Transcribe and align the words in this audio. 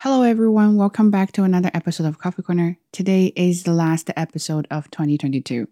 Hello, 0.00 0.20
everyone. 0.20 0.76
Welcome 0.76 1.10
back 1.10 1.32
to 1.32 1.42
another 1.42 1.70
episode 1.72 2.06
of 2.06 2.18
Coffee 2.18 2.42
Corner. 2.42 2.78
Today 2.92 3.32
is 3.34 3.62
the 3.62 3.72
last 3.72 4.10
episode 4.14 4.66
of 4.70 4.90
2022. 4.90 5.66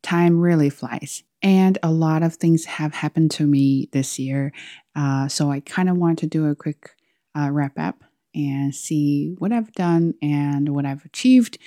Time 0.00 0.38
really 0.38 0.70
flies, 0.70 1.24
and 1.42 1.76
a 1.82 1.90
lot 1.90 2.22
of 2.22 2.36
things 2.36 2.66
have 2.66 2.94
happened 2.94 3.32
to 3.32 3.48
me 3.48 3.88
this 3.90 4.16
year. 4.16 4.52
Uh, 4.94 5.26
so, 5.26 5.50
I 5.50 5.58
kind 5.58 5.90
of 5.90 5.96
want 5.96 6.20
to 6.20 6.28
do 6.28 6.46
a 6.46 6.54
quick 6.54 6.90
uh, 7.36 7.50
wrap 7.50 7.76
up 7.76 8.04
and 8.32 8.72
see 8.72 9.34
what 9.38 9.50
I've 9.50 9.72
done 9.72 10.14
and 10.22 10.68
what 10.68 10.86
I've 10.86 11.04
achieved 11.04 11.58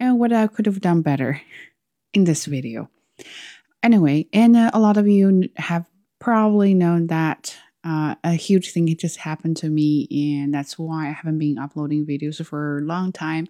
and 0.00 0.18
what 0.18 0.32
I 0.32 0.48
could 0.48 0.66
have 0.66 0.80
done 0.80 1.00
better 1.00 1.40
in 2.12 2.24
this 2.24 2.44
video. 2.44 2.90
Anyway, 3.84 4.26
and 4.32 4.56
uh, 4.56 4.72
a 4.74 4.80
lot 4.80 4.96
of 4.96 5.06
you 5.06 5.48
have 5.56 5.86
probably 6.18 6.74
known 6.74 7.06
that 7.06 7.56
uh, 7.84 8.14
a 8.22 8.32
huge 8.32 8.72
thing 8.72 8.94
just 8.96 9.18
happened 9.18 9.56
to 9.58 9.68
me, 9.68 10.06
and 10.10 10.54
that's 10.54 10.78
why 10.78 11.08
I 11.08 11.12
haven't 11.12 11.38
been 11.38 11.58
uploading 11.58 12.06
videos 12.06 12.44
for 12.44 12.78
a 12.78 12.82
long 12.82 13.12
time. 13.12 13.48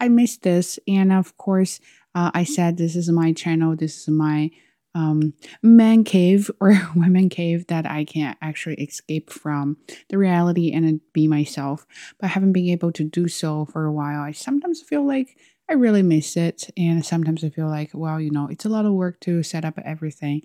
I 0.00 0.08
missed 0.08 0.42
this, 0.42 0.78
and 0.88 1.12
of 1.12 1.36
course, 1.36 1.80
uh, 2.14 2.30
I 2.34 2.44
said 2.44 2.76
this 2.76 2.96
is 2.96 3.08
my 3.10 3.32
channel, 3.32 3.76
this 3.76 4.02
is 4.02 4.08
my 4.08 4.50
um, 4.94 5.34
man 5.62 6.02
cave 6.02 6.50
or 6.60 6.74
women 6.96 7.28
cave 7.28 7.68
that 7.68 7.86
I 7.86 8.04
can't 8.04 8.36
actually 8.42 8.76
escape 8.76 9.30
from 9.30 9.76
the 10.08 10.18
reality 10.18 10.72
and 10.72 11.00
be 11.12 11.28
myself. 11.28 11.86
But 12.18 12.26
I 12.26 12.30
haven't 12.30 12.52
been 12.52 12.70
able 12.70 12.90
to 12.92 13.04
do 13.04 13.28
so 13.28 13.66
for 13.66 13.84
a 13.84 13.92
while. 13.92 14.20
I 14.20 14.32
sometimes 14.32 14.82
feel 14.82 15.06
like 15.06 15.36
I 15.70 15.74
really 15.74 16.02
miss 16.02 16.36
it, 16.36 16.70
and 16.76 17.04
sometimes 17.04 17.44
I 17.44 17.50
feel 17.50 17.68
like, 17.68 17.90
well, 17.94 18.20
you 18.20 18.30
know, 18.30 18.48
it's 18.48 18.64
a 18.64 18.70
lot 18.70 18.86
of 18.86 18.92
work 18.92 19.20
to 19.20 19.42
set 19.42 19.64
up 19.64 19.78
everything 19.84 20.42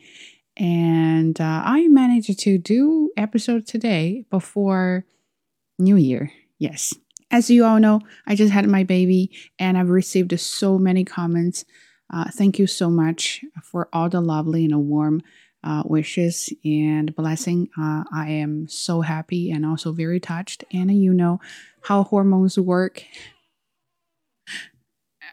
and 0.57 1.39
uh, 1.39 1.61
I 1.65 1.87
managed 1.87 2.39
to 2.39 2.57
do 2.57 3.11
episode 3.17 3.67
today 3.67 4.25
before 4.29 5.05
New 5.79 5.95
Year. 5.95 6.31
Yes, 6.59 6.93
as 7.31 7.49
you 7.49 7.65
all 7.65 7.79
know, 7.79 8.01
I 8.27 8.35
just 8.35 8.53
had 8.53 8.67
my 8.67 8.83
baby, 8.83 9.31
and 9.59 9.77
I've 9.77 9.89
received 9.89 10.39
so 10.39 10.77
many 10.77 11.03
comments. 11.03 11.65
Uh, 12.13 12.25
thank 12.31 12.59
you 12.59 12.67
so 12.67 12.89
much 12.89 13.43
for 13.63 13.89
all 13.91 14.09
the 14.09 14.21
lovely 14.21 14.65
and 14.65 14.87
warm 14.87 15.21
uh, 15.63 15.83
wishes 15.85 16.51
and 16.63 17.15
blessing. 17.15 17.69
Uh, 17.79 18.03
I 18.13 18.29
am 18.29 18.67
so 18.67 19.01
happy 19.01 19.51
and 19.51 19.65
also 19.65 19.91
very 19.91 20.19
touched. 20.19 20.63
And 20.73 20.91
you 20.91 21.13
know 21.13 21.39
how 21.81 22.03
hormones 22.03 22.59
work. 22.59 23.03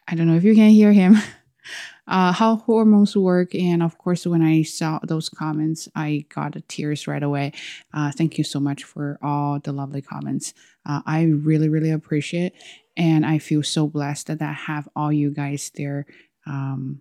I 0.09 0.15
don't 0.15 0.27
know 0.27 0.37
if 0.37 0.45
you 0.45 0.55
can 0.55 0.71
hear 0.71 0.93
him. 0.93 1.17
uh, 2.11 2.33
how 2.33 2.57
hormones 2.57 3.17
work. 3.17 3.55
And 3.55 3.83
of 3.83 3.97
course, 3.97 4.27
when 4.27 4.43
I 4.43 4.63
saw 4.63 4.99
those 5.05 5.29
comments, 5.29 5.89
I 5.95 6.27
got 6.29 6.57
tears 6.69 7.07
right 7.07 7.23
away. 7.23 7.53
Uh, 7.95 8.11
thank 8.11 8.37
you 8.37 8.45
so 8.45 8.59
much 8.59 8.85
for 8.85 9.19
all 9.23 9.61
the 9.61 9.73
lovely 9.73 10.03
comments. 10.03 10.53
Uh, 10.85 11.01
I 11.07 11.23
really, 11.23 11.69
really 11.69 11.91
appreciate 11.91 12.53
And 12.97 13.25
I 13.25 13.39
feel 13.39 13.63
so 13.63 13.87
blessed 13.87 14.27
that 14.27 14.43
I 14.43 14.53
have 14.53 14.89
all 14.97 15.13
you 15.13 15.31
guys 15.31 15.71
there 15.77 16.05
um, 16.47 17.01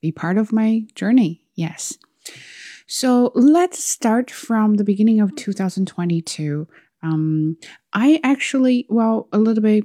be 0.00 0.10
part 0.10 0.38
of 0.38 0.52
my 0.52 0.86
journey. 0.94 1.42
Yes. 1.54 1.98
So 2.86 3.32
let's 3.34 3.82
start 3.84 4.30
from 4.30 4.74
the 4.74 4.84
beginning 4.84 5.20
of 5.20 5.36
2022. 5.36 6.66
Um, 7.02 7.58
I 7.92 8.20
actually, 8.24 8.86
well, 8.88 9.28
a 9.32 9.38
little 9.38 9.62
bit 9.62 9.84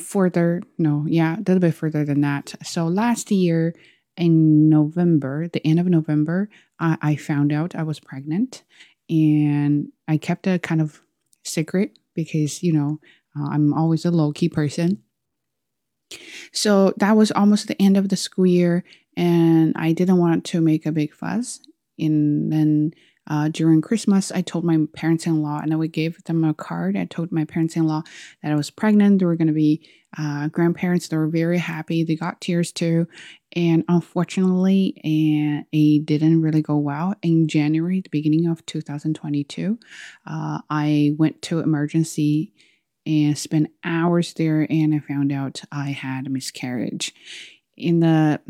further, 0.00 0.62
no, 0.78 1.04
yeah, 1.06 1.36
a 1.36 1.38
little 1.38 1.60
bit 1.60 1.74
further 1.74 2.04
than 2.04 2.20
that. 2.22 2.54
So 2.62 2.86
last 2.86 3.30
year 3.30 3.74
in 4.16 4.68
November, 4.68 5.48
the 5.48 5.64
end 5.66 5.78
of 5.78 5.86
November, 5.86 6.48
I, 6.78 6.96
I 7.00 7.16
found 7.16 7.52
out 7.52 7.74
I 7.74 7.82
was 7.82 8.00
pregnant 8.00 8.64
and 9.08 9.88
I 10.06 10.16
kept 10.16 10.46
a 10.46 10.58
kind 10.58 10.80
of 10.80 11.00
secret 11.44 11.98
because, 12.14 12.62
you 12.62 12.72
know, 12.72 13.00
uh, 13.38 13.48
I'm 13.48 13.72
always 13.72 14.04
a 14.04 14.10
low 14.10 14.32
key 14.32 14.48
person. 14.48 15.02
So 16.52 16.94
that 16.96 17.16
was 17.16 17.30
almost 17.30 17.68
the 17.68 17.80
end 17.80 17.96
of 17.96 18.08
the 18.08 18.16
school 18.16 18.46
year, 18.46 18.82
and 19.16 19.74
I 19.76 19.92
didn't 19.92 20.16
want 20.16 20.44
to 20.46 20.60
make 20.60 20.86
a 20.86 20.92
big 20.92 21.12
fuss. 21.12 21.60
And 21.98 22.50
then 22.50 22.92
uh, 23.28 23.48
during 23.48 23.82
Christmas, 23.82 24.32
I 24.32 24.40
told 24.40 24.64
my 24.64 24.86
parents 24.94 25.26
in 25.26 25.42
law, 25.42 25.60
and 25.60 25.72
I 25.72 25.86
gave 25.86 26.22
them 26.24 26.44
a 26.44 26.54
card. 26.54 26.96
I 26.96 27.04
told 27.04 27.30
my 27.30 27.44
parents 27.44 27.76
in 27.76 27.86
law 27.86 28.02
that 28.42 28.50
I 28.50 28.54
was 28.54 28.70
pregnant. 28.70 29.18
They 29.18 29.26
were 29.26 29.36
going 29.36 29.48
to 29.48 29.54
be 29.54 29.86
uh, 30.16 30.48
grandparents. 30.48 31.08
They 31.08 31.16
were 31.18 31.28
very 31.28 31.58
happy. 31.58 32.04
They 32.04 32.16
got 32.16 32.40
tears 32.40 32.72
too. 32.72 33.06
And 33.54 33.84
unfortunately, 33.88 34.98
and 35.04 35.66
it 35.72 36.06
didn't 36.06 36.40
really 36.40 36.62
go 36.62 36.78
well. 36.78 37.14
In 37.22 37.48
January, 37.48 38.00
the 38.00 38.08
beginning 38.08 38.46
of 38.46 38.64
2022, 38.64 39.78
uh, 40.26 40.60
I 40.70 41.14
went 41.18 41.42
to 41.42 41.60
emergency 41.60 42.54
and 43.04 43.36
spent 43.36 43.70
hours 43.84 44.32
there, 44.34 44.66
and 44.70 44.94
I 44.94 45.00
found 45.00 45.32
out 45.32 45.62
I 45.70 45.90
had 45.90 46.26
a 46.26 46.30
miscarriage. 46.30 47.14
In 47.76 48.00
the 48.00 48.40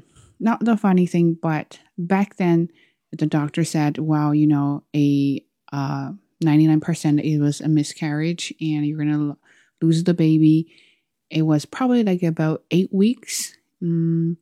not 0.41 0.65
the 0.65 0.77
funny 0.77 1.07
thing, 1.07 1.37
but 1.41 1.81
back 1.97 2.37
then 2.37 2.69
the 3.13 3.27
doctor 3.27 3.65
said, 3.65 3.99
well, 3.99 4.35
you 4.35 4.47
know, 4.47 4.85
a 4.95 5.45
uh, 5.73 6.13
99% 6.45 7.23
it 7.23 7.39
was 7.39 7.61
a 7.61 7.69
miscarriage 7.69 8.55
and 8.61 8.87
you're 8.87 9.05
to 9.05 9.37
lose 9.83 10.05
the 10.05 10.15
baby. 10.15 10.73
It 11.31 11.43
was 11.43 11.65
probably 11.65 12.05
like 12.05 12.23
about 12.23 12.65
eight 12.71 12.93
weeks. 12.93 13.57
Mm, 13.83 14.37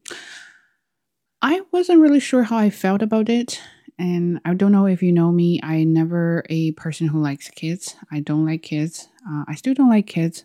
I 1.43 1.63
wasn't 1.73 2.01
really 2.01 2.21
sure 2.21 2.45
how 2.45 2.59
I 2.59 2.71
felt 2.71 3.03
about 3.03 3.29
it. 3.29 3.61
And 3.99 4.41
I 4.45 4.53
don't 4.55 4.73
know 4.73 4.87
if 4.87 5.03
you 5.03 5.11
know 5.11 5.33
me, 5.33 5.59
I 5.63 5.85
never 5.85 6.45
a 6.51 6.73
person 6.73 7.09
who 7.09 7.21
likes 7.21 7.49
kids. 7.49 7.97
I 8.11 8.21
don't 8.21 8.45
like 8.45 8.63
kids. 8.63 9.09
Uh, 9.29 9.45
I 9.49 9.55
still 9.55 9.75
don't 9.75 9.89
like 9.89 10.07
kids. 10.07 10.45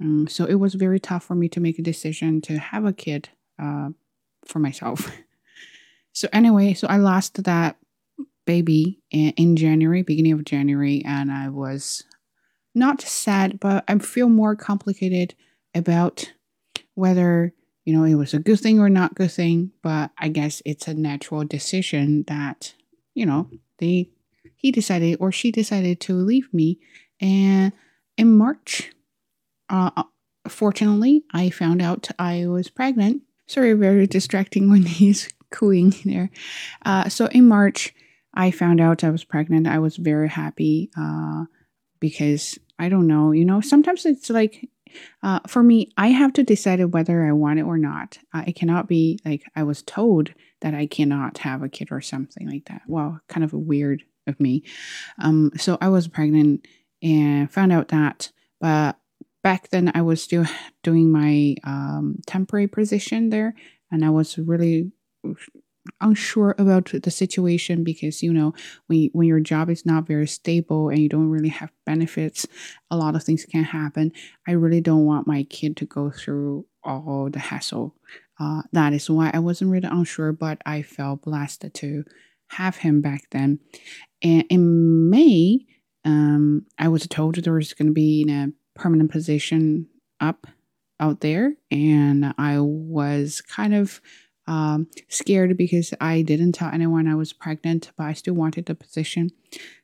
Um, 0.00 0.26
so 0.26 0.46
it 0.46 0.54
was 0.54 0.74
very 0.74 0.98
tough 0.98 1.24
for 1.24 1.34
me 1.34 1.48
to 1.50 1.60
make 1.60 1.78
a 1.78 1.82
decision 1.82 2.40
to 2.42 2.58
have 2.58 2.84
a 2.84 2.92
kid 2.92 3.28
uh, 3.58 3.90
for 4.46 4.58
myself. 4.58 5.10
So 6.18 6.26
anyway, 6.32 6.74
so 6.74 6.88
I 6.88 6.96
lost 6.96 7.44
that 7.44 7.76
baby 8.44 8.98
in 9.12 9.54
January, 9.54 10.02
beginning 10.02 10.32
of 10.32 10.44
January, 10.44 11.00
and 11.04 11.30
I 11.30 11.48
was 11.48 12.02
not 12.74 13.00
sad, 13.00 13.60
but 13.60 13.84
I 13.86 13.96
feel 13.98 14.28
more 14.28 14.56
complicated 14.56 15.36
about 15.76 16.32
whether 16.96 17.54
you 17.84 17.92
know 17.92 18.02
it 18.02 18.16
was 18.16 18.34
a 18.34 18.40
good 18.40 18.58
thing 18.58 18.80
or 18.80 18.88
not 18.88 19.14
good 19.14 19.30
thing. 19.30 19.70
But 19.80 20.10
I 20.18 20.26
guess 20.26 20.60
it's 20.66 20.88
a 20.88 20.94
natural 20.94 21.44
decision 21.44 22.24
that 22.26 22.74
you 23.14 23.24
know 23.24 23.48
they 23.78 24.10
he 24.56 24.72
decided 24.72 25.18
or 25.20 25.30
she 25.30 25.52
decided 25.52 26.00
to 26.00 26.14
leave 26.14 26.52
me, 26.52 26.80
and 27.20 27.70
in 28.16 28.36
March, 28.36 28.90
uh, 29.68 30.02
fortunately, 30.48 31.22
I 31.32 31.50
found 31.50 31.80
out 31.80 32.08
I 32.18 32.48
was 32.48 32.70
pregnant. 32.70 33.22
Sorry, 33.48 33.72
very 33.72 34.06
distracting 34.06 34.70
when 34.70 34.82
he's 35.00 35.28
cooing 35.50 35.94
there. 36.04 36.30
Uh, 36.84 37.08
so 37.08 37.26
in 37.26 37.48
March, 37.48 37.94
I 38.34 38.50
found 38.50 38.80
out 38.80 39.02
I 39.02 39.10
was 39.10 39.24
pregnant. 39.24 39.66
I 39.66 39.78
was 39.78 39.96
very 39.96 40.28
happy 40.28 40.90
uh, 40.96 41.44
because 41.98 42.58
I 42.78 42.88
don't 42.88 43.08
know, 43.08 43.32
you 43.32 43.44
know, 43.44 43.60
sometimes 43.60 44.06
it's 44.06 44.30
like 44.30 44.68
uh, 45.22 45.40
for 45.46 45.62
me, 45.62 45.90
I 45.96 46.08
have 46.08 46.32
to 46.34 46.42
decide 46.42 46.82
whether 46.92 47.24
I 47.24 47.32
want 47.32 47.58
it 47.58 47.62
or 47.62 47.78
not. 47.78 48.18
Uh, 48.32 48.44
it 48.46 48.54
cannot 48.54 48.88
be 48.88 49.18
like 49.24 49.44
I 49.56 49.62
was 49.62 49.82
told 49.82 50.32
that 50.60 50.74
I 50.74 50.86
cannot 50.86 51.38
have 51.38 51.62
a 51.62 51.68
kid 51.68 51.88
or 51.90 52.00
something 52.00 52.48
like 52.48 52.66
that. 52.66 52.82
Well, 52.86 53.20
kind 53.28 53.44
of 53.44 53.52
weird 53.52 54.02
of 54.26 54.38
me. 54.40 54.62
Um, 55.20 55.52
so 55.56 55.78
I 55.80 55.88
was 55.88 56.08
pregnant 56.08 56.66
and 57.02 57.50
found 57.50 57.72
out 57.72 57.88
that, 57.88 58.30
but 58.60 58.98
back 59.42 59.70
then 59.70 59.90
I 59.94 60.02
was 60.02 60.22
still 60.22 60.46
doing 60.82 61.10
my 61.10 61.56
um, 61.64 62.16
temporary 62.26 62.68
position 62.68 63.30
there, 63.30 63.54
and 63.90 64.04
I 64.04 64.10
was 64.10 64.38
really 64.38 64.92
unsure 66.00 66.54
about 66.58 66.92
the 67.02 67.10
situation 67.10 67.82
because 67.82 68.22
you 68.22 68.32
know 68.32 68.52
when 68.86 69.08
when 69.12 69.26
your 69.26 69.40
job 69.40 69.70
is 69.70 69.86
not 69.86 70.06
very 70.06 70.26
stable 70.26 70.88
and 70.90 70.98
you 70.98 71.08
don't 71.08 71.30
really 71.30 71.48
have 71.48 71.72
benefits 71.86 72.46
a 72.90 72.96
lot 72.96 73.14
of 73.14 73.22
things 73.22 73.44
can 73.44 73.64
happen. 73.64 74.12
I 74.46 74.52
really 74.52 74.80
don't 74.80 75.06
want 75.06 75.26
my 75.26 75.44
kid 75.44 75.76
to 75.78 75.86
go 75.86 76.10
through 76.10 76.66
all 76.84 77.28
the 77.30 77.38
hassle. 77.38 77.94
Uh, 78.40 78.62
that 78.72 78.92
is 78.92 79.10
why 79.10 79.30
i 79.34 79.38
wasn't 79.38 79.70
really 79.70 79.88
unsure 79.90 80.32
but 80.32 80.58
i 80.64 80.82
felt 80.82 81.22
blessed 81.22 81.64
to 81.74 82.04
have 82.50 82.76
him 82.76 83.00
back 83.00 83.24
then. 83.30 83.58
And 84.22 84.44
in 84.50 85.10
may 85.10 85.60
um, 86.04 86.66
i 86.78 86.88
was 86.88 87.06
told 87.06 87.36
there 87.36 87.54
was 87.54 87.72
going 87.74 87.88
to 87.88 87.94
be 87.94 88.26
a 88.28 88.48
permanent 88.78 89.10
position 89.10 89.86
up 90.20 90.46
out 91.00 91.20
there 91.20 91.54
and 91.70 92.34
i 92.38 92.58
was 92.58 93.40
kind 93.40 93.74
of 93.74 94.00
um, 94.48 94.88
scared 95.08 95.56
because 95.58 95.92
I 96.00 96.22
didn't 96.22 96.52
tell 96.52 96.70
anyone 96.70 97.06
I 97.06 97.14
was 97.14 97.34
pregnant, 97.34 97.92
but 97.96 98.04
I 98.04 98.14
still 98.14 98.32
wanted 98.32 98.64
the 98.64 98.74
position. 98.74 99.30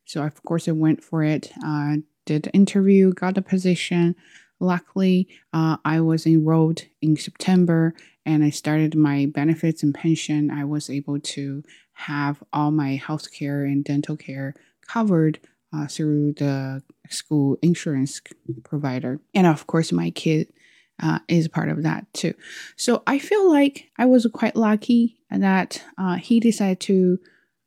So, 0.06 0.23
of 0.25 0.43
course, 0.43 0.67
I 0.67 0.73
went 0.73 1.05
for 1.05 1.23
it, 1.23 1.52
uh, 1.64 1.96
did 2.25 2.50
interview, 2.55 3.12
got 3.12 3.35
the 3.35 3.43
position. 3.43 4.17
Luckily, 4.61 5.29
uh, 5.52 5.76
I 5.85 6.00
was 6.00 6.26
enrolled 6.26 6.82
in 7.02 7.17
September 7.17 7.94
and 8.25 8.43
I 8.43 8.49
started 8.49 8.96
my 8.96 9.26
benefits 9.26 9.82
and 9.82 9.94
pension. 9.94 10.50
I 10.50 10.64
was 10.64 10.88
able 10.88 11.20
to 11.20 11.62
have 11.93 12.43
all 12.52 12.70
my 12.70 12.96
health 12.96 13.32
care 13.32 13.64
and 13.64 13.85
dental 13.85 14.17
care 14.17 14.55
covered 14.88 15.41
uh, 15.75 15.87
through 15.87 16.35
the 16.35 16.82
school 17.11 17.59
insurance 17.62 18.21
provider. 18.62 19.21
And 19.35 19.47
of 19.47 19.67
course, 19.67 19.93
my 19.93 20.11
kid 20.11 20.53
uh, 21.03 21.19
is 21.29 21.49
part 21.49 21.69
of 21.69 21.82
that 21.82 22.12
too. 22.12 22.35
So 22.76 23.03
I 23.06 23.19
feel 23.19 23.50
like 23.50 23.91
I 23.99 24.06
was 24.06 24.26
quite 24.32 24.56
lucky 24.56 25.19
that 25.31 25.82
uh, 25.99 26.17
he 26.17 26.38
decided 26.41 26.81
to 26.81 27.19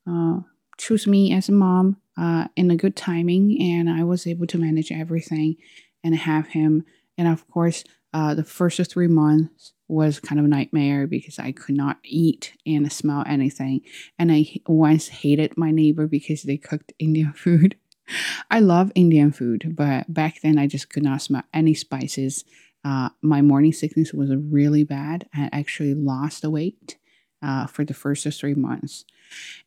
uh, 0.08 0.40
choose 0.78 1.06
me 1.06 1.32
as 1.32 1.48
a 1.48 1.52
mom 1.52 1.98
uh, 2.16 2.48
in 2.56 2.70
a 2.70 2.76
good 2.76 2.96
timing, 2.96 3.58
and 3.60 3.90
I 3.90 4.04
was 4.04 4.26
able 4.26 4.46
to 4.46 4.58
manage 4.58 4.90
everything 4.90 5.56
and 6.02 6.16
have 6.16 6.48
him. 6.48 6.84
And 7.16 7.28
of 7.28 7.46
course, 7.48 7.84
uh, 8.14 8.34
the 8.34 8.44
first 8.44 8.80
three 8.90 9.06
months 9.06 9.72
was 9.86 10.20
kind 10.20 10.38
of 10.38 10.44
a 10.44 10.48
nightmare 10.48 11.06
because 11.06 11.38
I 11.38 11.52
could 11.52 11.76
not 11.76 11.98
eat 12.04 12.54
and 12.66 12.90
smell 12.90 13.24
anything. 13.26 13.82
And 14.18 14.32
I 14.32 14.46
once 14.66 15.08
hated 15.08 15.56
my 15.56 15.70
neighbor 15.70 16.06
because 16.06 16.42
they 16.42 16.56
cooked 16.56 16.92
Indian 16.98 17.32
food. 17.36 17.76
I 18.50 18.60
love 18.60 18.92
Indian 18.94 19.32
food, 19.32 19.74
but 19.76 20.12
back 20.12 20.40
then 20.42 20.58
I 20.58 20.66
just 20.66 20.90
could 20.90 21.02
not 21.02 21.22
smell 21.22 21.42
any 21.52 21.74
spices. 21.74 22.44
Uh, 22.84 23.10
my 23.22 23.42
morning 23.42 23.72
sickness 23.72 24.12
was 24.12 24.34
really 24.34 24.84
bad. 24.84 25.28
I 25.34 25.48
actually 25.52 25.94
lost 25.94 26.42
the 26.42 26.50
weight 26.50 26.96
uh, 27.42 27.66
for 27.66 27.84
the 27.84 27.94
first 27.94 28.26
three 28.32 28.54
months. 28.54 29.04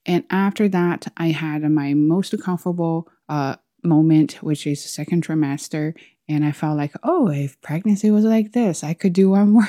And 0.06 0.24
after 0.30 0.68
that, 0.70 1.08
I 1.18 1.28
had 1.28 1.70
my 1.70 1.94
most 1.94 2.34
comfortable 2.42 3.08
uh, 3.30 3.58
moment, 3.84 4.34
which 4.42 4.66
is 4.66 4.84
second 4.84 5.26
trimester. 5.26 5.94
And 6.28 6.46
I 6.46 6.52
felt 6.52 6.78
like, 6.78 6.94
oh, 7.04 7.30
if 7.30 7.60
pregnancy 7.62 8.10
was 8.12 8.24
like 8.24 8.54
this, 8.54 8.84
I 8.84 8.94
could 8.94 9.14
do 9.14 9.32
one 9.32 9.50
more. 9.52 9.68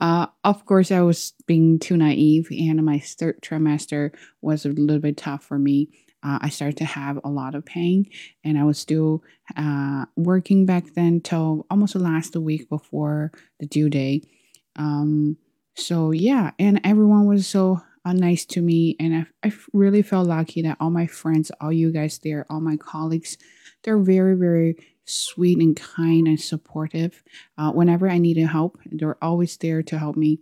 uh, 0.00 0.26
of 0.44 0.64
course, 0.64 0.90
I 0.90 1.00
was 1.00 1.34
being 1.46 1.78
too 1.78 1.96
naive, 1.96 2.48
and 2.50 2.82
my 2.84 2.98
third 2.98 3.42
trimester 3.42 4.12
was 4.40 4.64
a 4.64 4.70
little 4.70 5.00
bit 5.00 5.16
tough 5.16 5.44
for 5.44 5.58
me. 5.58 5.88
Uh, 6.22 6.38
I 6.40 6.48
started 6.48 6.76
to 6.78 6.84
have 6.84 7.18
a 7.24 7.28
lot 7.28 7.54
of 7.54 7.64
pain, 7.64 8.06
and 8.44 8.58
I 8.58 8.64
was 8.64 8.78
still 8.78 9.22
uh, 9.56 10.06
working 10.16 10.66
back 10.66 10.94
then 10.94 11.20
till 11.20 11.66
almost 11.70 11.94
the 11.94 11.98
last 11.98 12.36
week 12.36 12.68
before 12.68 13.32
the 13.58 13.66
due 13.66 13.90
date. 13.90 14.28
Um, 14.76 15.36
so 15.74 16.12
yeah, 16.12 16.52
and 16.58 16.80
everyone 16.84 17.26
was 17.26 17.46
so 17.46 17.80
uh, 18.04 18.12
nice 18.12 18.44
to 18.46 18.60
me, 18.60 18.96
and 19.00 19.26
I, 19.42 19.48
I 19.48 19.52
really 19.72 20.02
felt 20.02 20.28
lucky 20.28 20.62
that 20.62 20.76
all 20.80 20.90
my 20.90 21.06
friends, 21.06 21.50
all 21.60 21.72
you 21.72 21.90
guys 21.90 22.18
there, 22.22 22.46
all 22.48 22.60
my 22.60 22.76
colleagues, 22.76 23.36
they're 23.82 23.98
very 23.98 24.36
very 24.36 24.76
sweet 25.04 25.58
and 25.58 25.76
kind 25.76 26.26
and 26.28 26.40
supportive. 26.40 27.22
Uh, 27.58 27.72
whenever 27.72 28.08
I 28.08 28.18
needed 28.18 28.46
help, 28.46 28.78
they're 28.86 29.22
always 29.22 29.56
there 29.56 29.82
to 29.82 29.98
help 29.98 30.16
me. 30.16 30.40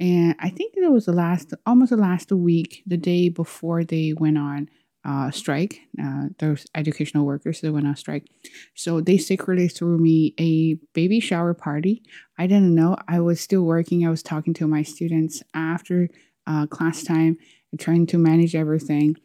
And 0.00 0.34
I 0.38 0.48
think 0.48 0.74
it 0.76 0.90
was 0.90 1.06
the 1.06 1.12
last, 1.12 1.52
almost 1.66 1.90
the 1.90 1.96
last 1.96 2.32
week, 2.32 2.82
the 2.86 2.96
day 2.96 3.28
before 3.28 3.84
they 3.84 4.14
went 4.16 4.38
on 4.38 4.70
uh, 5.08 5.30
strike. 5.30 5.80
Uh, 6.02 6.26
those 6.38 6.66
educational 6.74 7.24
workers 7.24 7.62
that 7.62 7.72
went 7.72 7.86
on 7.86 7.96
strike. 7.96 8.26
So 8.74 9.00
they 9.00 9.16
secretly 9.16 9.68
threw 9.68 9.96
me 9.96 10.34
a 10.38 10.74
baby 10.92 11.18
shower 11.18 11.54
party. 11.54 12.02
I 12.36 12.46
didn't 12.46 12.74
know. 12.74 12.96
I 13.08 13.20
was 13.20 13.40
still 13.40 13.62
working. 13.62 14.06
I 14.06 14.10
was 14.10 14.22
talking 14.22 14.52
to 14.54 14.68
my 14.68 14.82
students 14.82 15.42
after 15.54 16.10
uh, 16.46 16.66
class 16.66 17.02
time, 17.04 17.38
trying 17.78 18.06
to 18.08 18.18
manage 18.18 18.54
everything. 18.54 19.16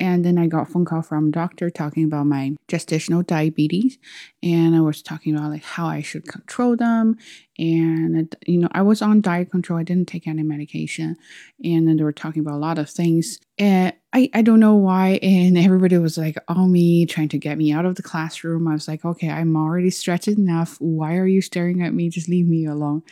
And 0.00 0.24
then 0.24 0.38
I 0.38 0.46
got 0.46 0.62
a 0.62 0.64
phone 0.64 0.86
call 0.86 1.02
from 1.02 1.30
doctor 1.30 1.68
talking 1.68 2.04
about 2.04 2.24
my 2.24 2.56
gestational 2.68 3.24
diabetes. 3.24 3.98
And 4.42 4.74
I 4.74 4.80
was 4.80 5.02
talking 5.02 5.36
about 5.36 5.50
like 5.50 5.62
how 5.62 5.86
I 5.86 6.00
should 6.00 6.26
control 6.26 6.74
them. 6.74 7.18
And, 7.58 8.34
you 8.46 8.58
know, 8.58 8.68
I 8.72 8.80
was 8.80 9.02
on 9.02 9.20
diet 9.20 9.50
control. 9.50 9.78
I 9.78 9.82
didn't 9.82 10.08
take 10.08 10.26
any 10.26 10.42
medication. 10.42 11.16
And 11.62 11.86
then 11.86 11.98
they 11.98 12.02
were 12.02 12.12
talking 12.12 12.40
about 12.40 12.54
a 12.54 12.56
lot 12.56 12.78
of 12.78 12.88
things. 12.88 13.38
And 13.58 13.92
I, 14.14 14.30
I 14.32 14.40
don't 14.40 14.58
know 14.58 14.74
why. 14.74 15.18
And 15.22 15.58
everybody 15.58 15.98
was 15.98 16.16
like 16.16 16.38
on 16.48 16.72
me, 16.72 17.04
trying 17.04 17.28
to 17.28 17.38
get 17.38 17.58
me 17.58 17.70
out 17.70 17.84
of 17.84 17.96
the 17.96 18.02
classroom. 18.02 18.66
I 18.68 18.72
was 18.72 18.88
like, 18.88 19.04
okay, 19.04 19.28
I'm 19.28 19.54
already 19.54 19.90
stretched 19.90 20.28
enough. 20.28 20.76
Why 20.80 21.16
are 21.16 21.26
you 21.26 21.42
staring 21.42 21.82
at 21.82 21.92
me? 21.92 22.08
Just 22.08 22.30
leave 22.30 22.46
me 22.46 22.64
alone. 22.64 23.02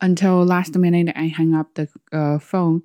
Until 0.00 0.42
last 0.46 0.74
minute, 0.74 1.14
I 1.14 1.28
hung 1.28 1.54
up 1.54 1.74
the 1.74 1.88
uh, 2.10 2.38
phone 2.38 2.82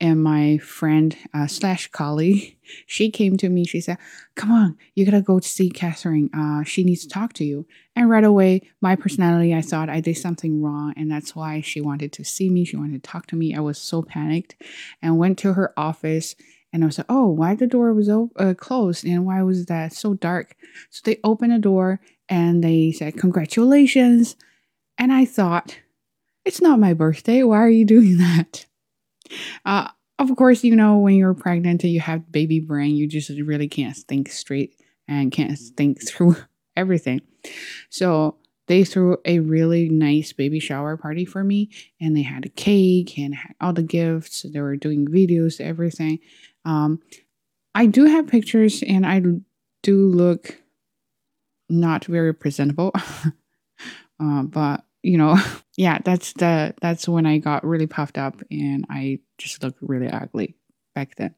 and 0.00 0.22
my 0.22 0.58
friend 0.58 1.16
uh, 1.32 1.46
slash 1.46 1.88
colleague, 1.88 2.56
she 2.86 3.10
came 3.10 3.36
to 3.38 3.48
me. 3.48 3.64
She 3.64 3.80
said, 3.80 3.98
"Come 4.34 4.52
on, 4.52 4.76
you 4.94 5.04
gotta 5.04 5.22
go 5.22 5.40
see 5.40 5.70
Catherine. 5.70 6.30
Uh, 6.34 6.64
she 6.64 6.84
needs 6.84 7.02
to 7.02 7.08
talk 7.08 7.32
to 7.34 7.44
you." 7.44 7.66
And 7.94 8.10
right 8.10 8.24
away, 8.24 8.62
my 8.80 8.96
personality, 8.96 9.54
I 9.54 9.62
thought 9.62 9.88
I 9.88 10.00
did 10.00 10.18
something 10.18 10.62
wrong, 10.62 10.92
and 10.96 11.10
that's 11.10 11.34
why 11.34 11.60
she 11.62 11.80
wanted 11.80 12.12
to 12.14 12.24
see 12.24 12.50
me. 12.50 12.64
She 12.64 12.76
wanted 12.76 13.02
to 13.02 13.10
talk 13.10 13.26
to 13.28 13.36
me. 13.36 13.54
I 13.54 13.60
was 13.60 13.78
so 13.78 14.02
panicked, 14.02 14.56
and 15.00 15.18
went 15.18 15.38
to 15.38 15.54
her 15.54 15.72
office. 15.76 16.34
And 16.72 16.82
I 16.82 16.86
was 16.86 16.98
like, 16.98 17.06
"Oh, 17.08 17.28
why 17.28 17.54
the 17.54 17.66
door 17.66 17.94
was 17.94 18.08
uh, 18.10 18.54
closed, 18.58 19.04
and 19.06 19.24
why 19.24 19.42
was 19.42 19.66
that 19.66 19.94
so 19.94 20.14
dark?" 20.14 20.56
So 20.90 21.00
they 21.04 21.20
opened 21.24 21.52
the 21.52 21.58
door 21.58 22.00
and 22.28 22.62
they 22.62 22.92
said, 22.92 23.16
"Congratulations!" 23.16 24.36
And 24.98 25.10
I 25.12 25.24
thought, 25.24 25.78
"It's 26.44 26.60
not 26.60 26.80
my 26.80 26.92
birthday. 26.92 27.42
Why 27.44 27.58
are 27.58 27.70
you 27.70 27.86
doing 27.86 28.18
that?" 28.18 28.66
Uh, 29.64 29.88
of 30.18 30.34
course, 30.36 30.64
you 30.64 30.74
know, 30.74 30.98
when 30.98 31.14
you're 31.14 31.34
pregnant 31.34 31.84
and 31.84 31.92
you 31.92 32.00
have 32.00 32.32
baby 32.32 32.60
brain, 32.60 32.96
you 32.96 33.06
just 33.06 33.30
really 33.30 33.68
can't 33.68 33.96
think 33.96 34.30
straight 34.30 34.74
and 35.06 35.32
can't 35.32 35.58
think 35.76 36.06
through 36.06 36.36
everything. 36.76 37.20
So 37.90 38.36
they 38.66 38.84
threw 38.84 39.18
a 39.24 39.38
really 39.38 39.88
nice 39.88 40.32
baby 40.32 40.58
shower 40.58 40.96
party 40.96 41.24
for 41.24 41.44
me 41.44 41.70
and 42.00 42.16
they 42.16 42.22
had 42.22 42.46
a 42.46 42.50
cake 42.50 43.18
and 43.18 43.36
all 43.60 43.72
the 43.72 43.82
gifts. 43.82 44.44
They 44.50 44.60
were 44.60 44.76
doing 44.76 45.06
videos, 45.06 45.60
everything. 45.60 46.18
Um, 46.64 47.00
I 47.74 47.86
do 47.86 48.04
have 48.04 48.26
pictures 48.26 48.82
and 48.82 49.06
I 49.06 49.22
do 49.82 50.06
look 50.08 50.58
not 51.68 52.04
very 52.06 52.34
presentable. 52.34 52.92
uh, 54.20 54.42
but 54.42 54.84
you 55.02 55.18
know, 55.18 55.38
yeah, 55.76 55.98
that's 56.04 56.32
the 56.34 56.74
that's 56.80 57.08
when 57.08 57.26
I 57.26 57.38
got 57.38 57.64
really 57.64 57.86
puffed 57.86 58.18
up 58.18 58.42
and 58.50 58.86
I 58.88 59.20
just 59.38 59.62
looked 59.62 59.78
really 59.80 60.08
ugly 60.08 60.56
back 60.94 61.16
then. 61.16 61.34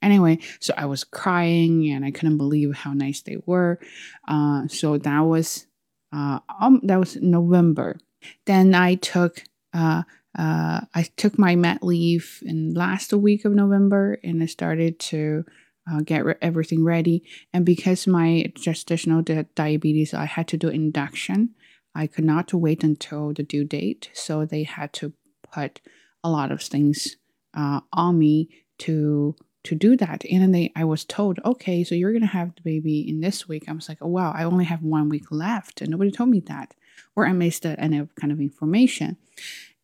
Anyway, 0.00 0.38
so 0.60 0.74
I 0.76 0.86
was 0.86 1.04
crying 1.04 1.90
and 1.90 2.04
I 2.04 2.10
couldn't 2.10 2.38
believe 2.38 2.74
how 2.74 2.92
nice 2.92 3.22
they 3.22 3.38
were. 3.46 3.78
Uh, 4.26 4.66
so 4.68 4.98
that 4.98 5.20
was 5.20 5.66
uh, 6.12 6.40
um, 6.60 6.80
that 6.84 6.98
was 6.98 7.16
November. 7.16 7.98
Then 8.46 8.74
I 8.74 8.94
took 8.94 9.44
uh, 9.74 10.02
uh, 10.38 10.80
I 10.94 11.02
took 11.16 11.38
my 11.38 11.56
mat 11.56 11.82
leave 11.82 12.42
in 12.42 12.72
last 12.74 13.12
week 13.12 13.44
of 13.44 13.52
November 13.52 14.18
and 14.24 14.42
I 14.42 14.46
started 14.46 14.98
to 15.00 15.44
uh, 15.90 16.00
get 16.00 16.24
re- 16.24 16.34
everything 16.40 16.84
ready. 16.84 17.24
And 17.52 17.66
because 17.66 18.06
my 18.06 18.50
gestational 18.56 19.24
di- 19.24 19.44
diabetes, 19.54 20.14
I 20.14 20.24
had 20.24 20.48
to 20.48 20.56
do 20.56 20.68
induction. 20.68 21.50
I 21.94 22.06
could 22.06 22.24
not 22.24 22.52
wait 22.54 22.82
until 22.82 23.32
the 23.32 23.42
due 23.42 23.64
date, 23.64 24.10
so 24.12 24.44
they 24.44 24.62
had 24.62 24.92
to 24.94 25.12
put 25.52 25.80
a 26.24 26.30
lot 26.30 26.52
of 26.52 26.62
things 26.62 27.16
uh, 27.54 27.80
on 27.92 28.18
me 28.18 28.48
to 28.78 29.36
to 29.64 29.74
do 29.76 29.96
that. 29.96 30.24
And 30.28 30.42
then 30.42 30.50
they, 30.50 30.72
I 30.74 30.82
was 30.82 31.04
told, 31.04 31.38
okay, 31.44 31.84
so 31.84 31.94
you're 31.94 32.12
gonna 32.12 32.26
have 32.26 32.54
the 32.56 32.62
baby 32.62 33.08
in 33.08 33.20
this 33.20 33.46
week. 33.46 33.64
I 33.68 33.72
was 33.72 33.88
like, 33.88 33.98
oh 34.00 34.08
wow, 34.08 34.32
I 34.34 34.44
only 34.44 34.64
have 34.64 34.82
one 34.82 35.08
week 35.08 35.30
left, 35.30 35.80
and 35.80 35.90
nobody 35.90 36.10
told 36.10 36.30
me 36.30 36.40
that, 36.46 36.74
or 37.14 37.26
I 37.26 37.32
missed 37.32 37.66
any 37.66 38.08
kind 38.18 38.32
of 38.32 38.40
information. 38.40 39.16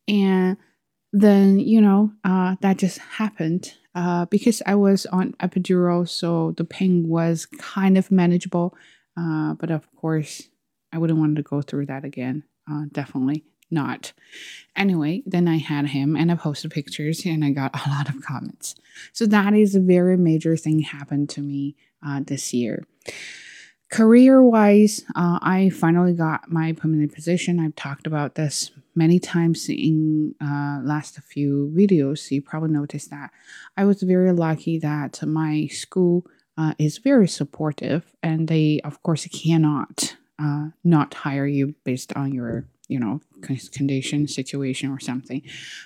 And 0.07 0.57
then 1.13 1.59
you 1.59 1.81
know 1.81 2.11
uh, 2.23 2.55
that 2.61 2.77
just 2.77 2.97
happened 2.97 3.73
uh, 3.95 4.25
because 4.25 4.61
I 4.65 4.75
was 4.75 5.05
on 5.07 5.33
epidural, 5.33 6.07
so 6.09 6.53
the 6.57 6.65
pain 6.65 7.07
was 7.07 7.45
kind 7.45 7.97
of 7.97 8.11
manageable. 8.11 8.75
Uh, 9.17 9.53
but 9.53 9.71
of 9.71 9.87
course, 9.95 10.49
I 10.91 10.97
wouldn't 10.97 11.19
want 11.19 11.35
to 11.35 11.43
go 11.43 11.61
through 11.61 11.87
that 11.87 12.03
again. 12.03 12.43
Uh, 12.69 12.83
definitely 12.91 13.43
not. 13.71 14.13
Anyway, 14.75 15.23
then 15.25 15.47
I 15.47 15.57
had 15.57 15.87
him 15.87 16.15
and 16.15 16.31
I 16.31 16.35
posted 16.35 16.71
pictures 16.71 17.25
and 17.25 17.43
I 17.43 17.51
got 17.51 17.75
a 17.85 17.89
lot 17.89 18.09
of 18.09 18.21
comments. 18.21 18.75
So 19.13 19.25
that 19.27 19.53
is 19.53 19.75
a 19.75 19.79
very 19.79 20.17
major 20.17 20.57
thing 20.57 20.79
happened 20.79 21.29
to 21.31 21.41
me 21.41 21.75
uh, 22.05 22.21
this 22.25 22.53
year. 22.53 22.85
Career 23.91 24.43
wise, 24.43 25.03
uh, 25.15 25.39
I 25.41 25.71
finally 25.71 26.13
got 26.13 26.51
my 26.51 26.73
permanent 26.73 27.13
position. 27.13 27.59
I've 27.59 27.75
talked 27.75 28.05
about 28.05 28.35
this 28.35 28.69
many 28.93 29.17
times 29.17 29.67
in 29.67 30.35
uh, 30.39 30.81
last 30.83 31.19
few 31.21 31.73
videos. 31.75 32.29
You 32.29 32.43
probably 32.43 32.69
noticed 32.69 33.09
that 33.09 33.31
I 33.75 33.85
was 33.85 34.03
very 34.03 34.31
lucky 34.31 34.77
that 34.77 35.25
my 35.25 35.67
school 35.71 36.27
uh, 36.55 36.75
is 36.77 36.99
very 36.99 37.27
supportive, 37.27 38.03
and 38.21 38.47
they, 38.47 38.79
of 38.83 39.01
course, 39.01 39.25
cannot 39.27 40.17
uh, 40.39 40.67
not 40.83 41.13
hire 41.13 41.47
you 41.47 41.75
based 41.83 42.13
on 42.15 42.33
your 42.33 42.65
you 42.87 42.99
know 42.99 43.21
condition 43.41 44.27
situation 44.27 44.91
or 44.91 44.99
something. 44.99 45.41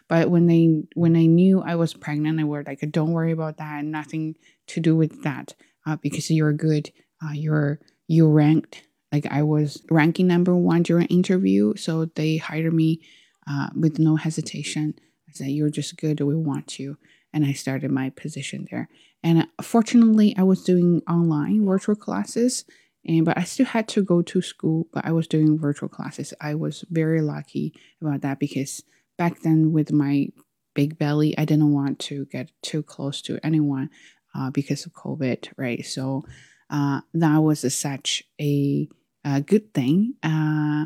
But 0.07 0.29
when 0.29 0.47
they 0.47 0.83
when 0.95 1.13
they 1.13 1.27
knew 1.27 1.61
i 1.61 1.75
was 1.75 1.93
pregnant 1.93 2.37
they 2.37 2.43
were 2.43 2.63
like 2.65 2.79
don't 2.91 3.11
worry 3.11 3.31
about 3.31 3.57
that. 3.57 3.83
Nothing 3.83 4.35
to 4.67 4.79
do 4.79 4.95
with 4.95 5.23
that 5.23 5.53
uh, 5.85 5.97
because 5.97 6.31
you're 6.31 6.53
good. 6.53 6.91
Uh, 7.23 7.33
you're 7.33 7.79
you 8.07 8.27
ranked. 8.29 8.87
Like 9.11 9.27
i 9.29 9.43
was 9.43 9.83
ranking 9.89 10.27
number 10.27 10.55
one 10.55 10.83
during 10.83 11.07
interview 11.07 11.75
so 11.75 12.05
they 12.05 12.37
hired 12.37 12.73
me 12.73 13.01
uh, 13.47 13.69
with 13.75 13.99
no 13.99 14.15
hesitation. 14.15 14.95
I 15.27 15.33
said 15.33 15.47
you're 15.47 15.69
just 15.69 15.97
good. 15.97 16.21
We 16.21 16.35
want 16.35 16.79
you. 16.79 16.97
And 17.33 17.45
i 17.45 17.53
started 17.53 17.91
my 17.91 18.11
position 18.11 18.67
there. 18.69 18.87
And 19.23 19.47
fortunately, 19.61 20.35
I 20.37 20.43
was 20.43 20.63
doing 20.63 21.01
online 21.09 21.65
virtual 21.65 21.95
classes, 21.95 22.65
and 23.05 23.25
but 23.25 23.37
I 23.37 23.43
still 23.43 23.65
had 23.65 23.87
to 23.89 24.03
go 24.03 24.21
to 24.21 24.41
school. 24.41 24.87
But 24.93 25.05
I 25.05 25.11
was 25.11 25.27
doing 25.27 25.59
virtual 25.59 25.89
classes. 25.89 26.33
I 26.39 26.55
was 26.55 26.85
very 26.89 27.21
lucky 27.21 27.73
about 28.01 28.21
that 28.21 28.39
because 28.39 28.83
back 29.17 29.41
then, 29.41 29.73
with 29.73 29.91
my 29.91 30.27
big 30.73 30.97
belly, 30.97 31.37
I 31.37 31.45
didn't 31.45 31.73
want 31.73 31.99
to 31.99 32.25
get 32.25 32.51
too 32.61 32.83
close 32.83 33.21
to 33.23 33.39
anyone 33.43 33.89
uh, 34.35 34.49
because 34.49 34.85
of 34.85 34.93
COVID, 34.93 35.49
right? 35.57 35.85
So 35.85 36.25
uh, 36.69 37.01
that 37.13 37.37
was 37.37 37.63
a, 37.63 37.69
such 37.69 38.23
a, 38.39 38.87
a, 39.23 39.41
good 39.41 39.73
thing. 39.73 40.15
Uh, 40.23 40.85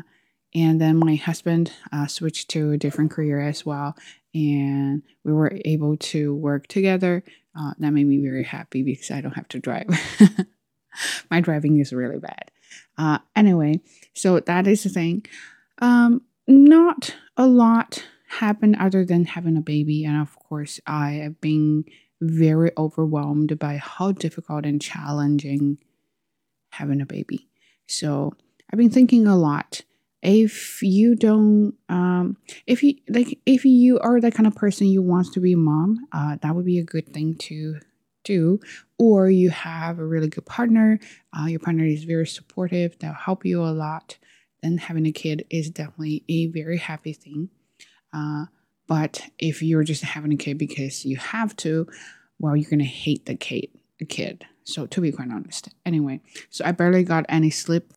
and 0.54 0.80
then 0.80 0.96
my 0.96 1.14
husband 1.14 1.72
uh, 1.92 2.06
switched 2.06 2.50
to 2.50 2.72
a 2.72 2.78
different 2.78 3.10
career 3.10 3.40
as 3.40 3.64
well, 3.64 3.96
and 4.34 5.02
we 5.24 5.32
were 5.32 5.52
able 5.64 5.96
to 5.96 6.34
work 6.34 6.66
together. 6.66 7.22
Uh, 7.58 7.72
that 7.78 7.90
made 7.90 8.06
me 8.06 8.18
very 8.18 8.44
happy 8.44 8.82
because 8.82 9.10
I 9.10 9.20
don't 9.20 9.34
have 9.34 9.48
to 9.48 9.58
drive. 9.58 9.88
my 11.30 11.40
driving 11.40 11.78
is 11.78 11.92
really 11.92 12.18
bad. 12.18 12.50
Uh, 12.96 13.18
anyway, 13.36 13.80
so 14.14 14.40
that 14.40 14.66
is 14.66 14.82
the 14.82 14.88
thing. 14.88 15.24
Um, 15.78 16.22
not 16.46 17.14
a 17.36 17.46
lot 17.46 18.04
happened 18.28 18.76
other 18.78 19.04
than 19.04 19.24
having 19.24 19.56
a 19.56 19.62
baby, 19.62 20.04
and 20.04 20.20
of 20.20 20.36
course, 20.38 20.80
I 20.86 21.12
have 21.12 21.40
been 21.40 21.84
very 22.20 22.72
overwhelmed 22.76 23.58
by 23.58 23.76
how 23.76 24.12
difficult 24.12 24.66
and 24.66 24.82
challenging 24.82 25.78
having 26.70 27.00
a 27.00 27.06
baby. 27.06 27.48
So 27.86 28.34
I've 28.70 28.78
been 28.78 28.90
thinking 28.90 29.26
a 29.26 29.36
lot. 29.36 29.82
If 30.20 30.82
you 30.82 31.14
don't, 31.14 31.74
um, 31.88 32.36
if 32.66 32.82
you 32.82 32.94
like, 33.08 33.38
if 33.46 33.64
you 33.64 34.00
are 34.00 34.20
the 34.20 34.32
kind 34.32 34.48
of 34.48 34.54
person 34.56 34.88
you 34.88 35.00
wants 35.00 35.30
to 35.30 35.40
be 35.40 35.52
a 35.52 35.56
mom, 35.56 36.06
uh, 36.12 36.36
that 36.42 36.56
would 36.56 36.64
be 36.64 36.78
a 36.78 36.84
good 36.84 37.12
thing 37.14 37.36
to 37.36 37.78
do. 38.28 38.60
Or 38.98 39.30
you 39.30 39.50
have 39.50 39.98
a 39.98 40.04
really 40.04 40.28
good 40.28 40.46
partner, 40.46 41.00
uh, 41.36 41.46
your 41.46 41.60
partner 41.60 41.84
is 41.84 42.04
very 42.04 42.26
supportive, 42.26 42.98
they'll 42.98 43.12
help 43.12 43.44
you 43.44 43.62
a 43.62 43.72
lot. 43.72 44.18
Then 44.62 44.78
having 44.78 45.06
a 45.06 45.12
kid 45.12 45.46
is 45.50 45.70
definitely 45.70 46.24
a 46.28 46.46
very 46.46 46.78
happy 46.78 47.12
thing. 47.12 47.48
Uh, 48.12 48.46
but 48.86 49.22
if 49.38 49.62
you're 49.62 49.84
just 49.84 50.02
having 50.02 50.32
a 50.32 50.36
kid 50.36 50.58
because 50.58 51.04
you 51.04 51.16
have 51.16 51.54
to, 51.56 51.86
well, 52.38 52.56
you're 52.56 52.70
gonna 52.70 52.84
hate 52.84 53.26
the 53.26 53.36
kid. 53.36 53.68
The 53.98 54.04
kid. 54.04 54.44
So 54.64 54.86
to 54.86 55.00
be 55.00 55.12
quite 55.12 55.30
honest. 55.30 55.68
Anyway, 55.86 56.20
so 56.50 56.64
I 56.64 56.72
barely 56.72 57.02
got 57.02 57.24
any 57.28 57.50
sleep 57.50 57.92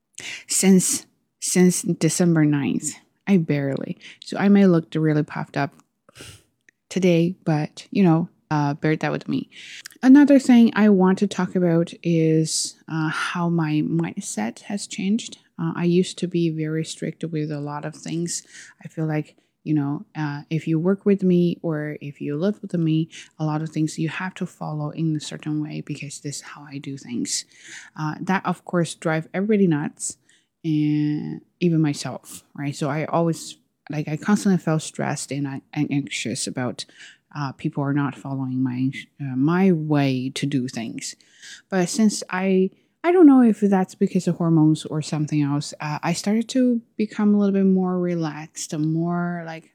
since 0.48 1.06
since 1.40 1.82
December 1.82 2.46
9th. 2.46 2.94
I 3.28 3.38
barely. 3.38 3.98
So 4.24 4.38
I 4.38 4.50
may 4.50 4.66
look 4.68 4.94
really 4.96 5.24
puffed 5.24 5.58
up 5.58 5.74
today, 6.90 7.36
but 7.44 7.88
you 7.92 8.04
know, 8.04 8.30
uh, 8.52 8.74
bear 8.76 8.96
that 8.98 9.12
with 9.12 9.28
me. 9.28 9.50
Another 10.04 10.38
thing 10.38 10.72
I 10.76 10.90
want 10.90 11.18
to 11.20 11.28
talk 11.28 11.56
about 11.56 11.94
is 12.04 12.76
uh, 12.92 13.10
how 13.10 13.50
my 13.50 13.82
mindset 13.86 14.60
has 14.62 14.86
changed. 14.86 15.38
Uh, 15.58 15.72
I 15.76 15.86
used 15.86 16.18
to 16.20 16.28
be 16.28 16.50
very 16.50 16.84
strict 16.84 17.24
with 17.24 17.50
a 17.50 17.62
lot 17.62 17.86
of 17.86 17.96
things. 17.96 18.44
I 18.84 18.90
feel 18.90 19.06
like 19.06 19.38
you 19.64 19.74
know 19.74 20.06
uh, 20.16 20.42
if 20.50 20.68
you 20.68 20.80
work 20.80 21.06
with 21.06 21.24
me 21.24 21.60
or 21.62 21.98
if 22.02 22.20
you 22.20 22.36
live 22.36 22.60
with 22.62 22.74
me 22.74 23.10
a 23.40 23.46
lot 23.46 23.62
of 23.62 23.70
things 23.70 24.00
you 24.00 24.10
have 24.10 24.34
to 24.34 24.46
follow 24.46 24.90
in 24.90 25.16
a 25.16 25.20
certain 25.20 25.62
way 25.62 25.82
because 25.82 26.20
this 26.22 26.38
is 26.38 26.42
how 26.42 26.64
i 26.64 26.80
do 26.80 26.98
things 26.98 27.46
uh, 27.96 28.16
that 28.20 28.44
of 28.44 28.66
course 28.66 28.96
drive 28.96 29.28
everybody 29.36 29.68
nuts 29.68 30.18
and 30.64 31.42
even 31.60 31.80
myself 31.80 32.42
right 32.56 32.76
so 32.76 32.90
i 32.90 33.06
always 33.06 33.58
like 33.92 34.08
i 34.08 34.18
constantly 34.18 34.58
felt 34.58 34.82
stressed 34.82 35.32
and, 35.32 35.48
I, 35.48 35.62
and 35.74 35.92
anxious 35.92 36.48
about 36.48 36.86
uh, 37.36 37.52
people 37.54 37.84
are 37.84 37.94
not 37.94 38.16
following 38.16 38.62
my 38.62 38.92
uh, 39.20 39.36
my 39.36 39.72
way 39.72 40.32
to 40.34 40.46
do 40.46 40.68
things 40.68 41.16
but 41.70 41.88
since 41.88 42.24
i 42.30 42.70
I 43.04 43.12
don't 43.12 43.26
know 43.26 43.42
if 43.42 43.62
that's 43.62 43.96
because 43.96 44.28
of 44.28 44.38
hormones 44.38 44.86
or 44.86 45.02
something 45.02 45.42
else. 45.42 45.74
Uh, 45.80 45.98
I 46.04 46.14
started 46.14 46.48
to 46.50 46.82
become 46.98 47.34
a 47.34 47.40
little 47.40 47.54
bit 47.54 47.66
more 47.66 48.00
relaxed, 48.00 48.78
more 48.78 49.44
like, 49.46 49.74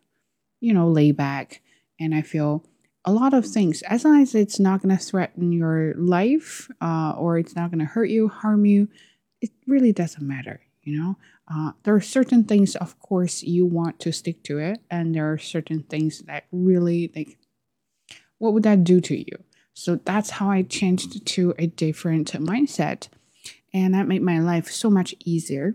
you 0.60 0.72
know, 0.72 0.88
laid 0.88 1.16
back. 1.16 1.60
And 1.98 2.14
I 2.14 2.22
feel 2.22 2.64
a 3.04 3.12
lot 3.12 3.34
of 3.34 3.44
things, 3.44 3.82
as 3.82 4.04
long 4.04 4.22
as 4.22 4.34
it's 4.34 4.60
not 4.60 4.82
going 4.82 4.96
to 4.96 5.02
threaten 5.02 5.50
your 5.50 5.94
life 5.96 6.70
uh, 6.80 7.14
or 7.16 7.38
it's 7.38 7.56
not 7.56 7.70
going 7.70 7.80
to 7.80 7.84
hurt 7.84 8.10
you, 8.10 8.28
harm 8.28 8.64
you, 8.64 8.88
it 9.40 9.50
really 9.66 9.92
doesn't 9.92 10.26
matter, 10.26 10.60
you 10.82 10.98
know? 10.98 11.16
Uh, 11.48 11.72
there 11.84 11.94
are 11.94 12.00
certain 12.00 12.42
things, 12.44 12.74
of 12.76 12.98
course, 12.98 13.42
you 13.42 13.64
want 13.64 14.00
to 14.00 14.12
stick 14.12 14.42
to 14.42 14.58
it. 14.58 14.80
And 14.90 15.14
there 15.14 15.32
are 15.32 15.38
certain 15.38 15.84
things 15.84 16.20
that 16.22 16.44
really, 16.50 17.10
like, 17.14 17.38
what 18.38 18.52
would 18.52 18.62
that 18.64 18.84
do 18.84 19.00
to 19.00 19.16
you? 19.16 19.44
So 19.74 19.96
that's 20.04 20.30
how 20.30 20.50
I 20.50 20.62
changed 20.62 21.26
to 21.26 21.54
a 21.58 21.66
different 21.66 22.32
mindset. 22.32 23.08
And 23.74 23.94
that 23.94 24.08
made 24.08 24.22
my 24.22 24.38
life 24.38 24.70
so 24.70 24.88
much 24.88 25.14
easier. 25.24 25.74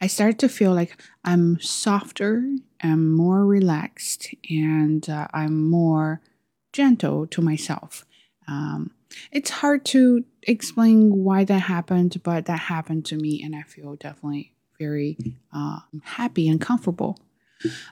I 0.00 0.06
started 0.06 0.38
to 0.40 0.48
feel 0.48 0.74
like 0.74 1.00
I'm 1.24 1.58
softer, 1.60 2.44
I'm 2.82 3.12
more 3.14 3.46
relaxed, 3.46 4.34
and 4.50 5.08
uh, 5.08 5.28
I'm 5.32 5.70
more 5.70 6.20
gentle 6.72 7.26
to 7.28 7.40
myself. 7.40 8.04
Um, 8.46 8.90
it's 9.32 9.50
hard 9.50 9.84
to 9.86 10.24
explain 10.42 11.24
why 11.24 11.44
that 11.44 11.60
happened, 11.60 12.20
but 12.22 12.46
that 12.46 12.60
happened 12.60 13.06
to 13.06 13.16
me, 13.16 13.42
and 13.42 13.56
I 13.56 13.62
feel 13.62 13.96
definitely 13.96 14.52
very 14.78 15.16
uh, 15.52 15.80
happy 16.02 16.48
and 16.48 16.60
comfortable. 16.60 17.18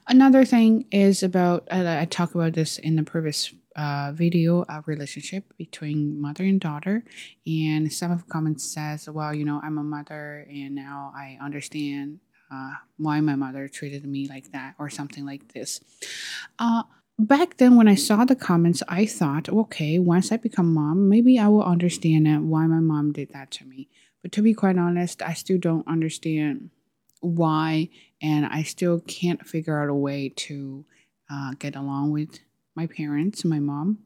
Another 0.06 0.44
thing 0.44 0.87
is 0.90 1.22
about, 1.22 1.68
uh, 1.70 1.98
I 2.00 2.06
talk 2.06 2.34
about 2.34 2.54
this 2.54 2.78
in 2.78 2.96
the 2.96 3.02
previous 3.02 3.52
uh, 3.78 4.10
video 4.12 4.64
a 4.68 4.82
relationship 4.87 5.56
between 5.56 6.20
mother 6.20 6.42
and 6.42 6.60
daughter. 6.60 7.04
And 7.46 7.92
some 7.92 8.10
of 8.10 8.25
the 8.25 8.30
comments 8.30 8.64
says 8.64 9.08
well 9.08 9.32
you 9.32 9.44
know 9.44 9.60
i'm 9.62 9.78
a 9.78 9.82
mother 9.82 10.44
and 10.50 10.75
now 10.75 11.12
i 11.16 11.38
understand 11.40 12.18
uh, 12.50 12.72
why 12.96 13.20
my 13.20 13.37
mother 13.37 13.68
treated 13.68 14.04
me 14.04 14.26
like 14.26 14.50
that 14.52 14.75
or 14.78 14.90
something 14.90 15.25
like 15.25 15.52
this. 15.52 15.80
Uh, 16.58 16.82
back 17.20 17.56
then 17.58 17.76
when 17.76 17.88
i 17.88 17.94
saw 17.94 18.25
the 18.25 18.37
comments 18.37 18.82
i 18.88 19.06
thought 19.06 19.48
okay 19.48 19.98
once 19.98 20.32
i 20.32 20.37
become 20.37 20.72
mom 20.72 21.08
maybe 21.08 21.38
i 21.38 21.46
will 21.48 21.64
understand 21.64 22.48
why 22.48 22.66
my 22.66 22.80
mom 22.80 23.12
did 23.12 23.30
that 23.32 23.50
to 23.52 23.64
me. 23.64 23.88
But 24.22 24.32
to 24.32 24.42
be 24.42 24.54
quite 24.54 24.76
honest 24.76 25.22
i 25.22 25.34
still 25.34 25.58
don't 25.58 25.87
understand 25.87 26.70
why 27.20 27.88
and 28.22 28.46
i 28.46 28.62
still 28.62 29.00
can't 29.00 29.46
figure 29.46 29.82
out 29.82 29.88
a 29.88 29.94
way 29.94 30.28
to 30.28 30.84
uh, 31.30 31.52
get 31.58 31.76
along 31.76 32.10
with 32.10 32.40
my 32.78 32.87
parents, 32.87 33.42
and 33.42 33.50
my 33.50 33.58
mom. 33.58 33.98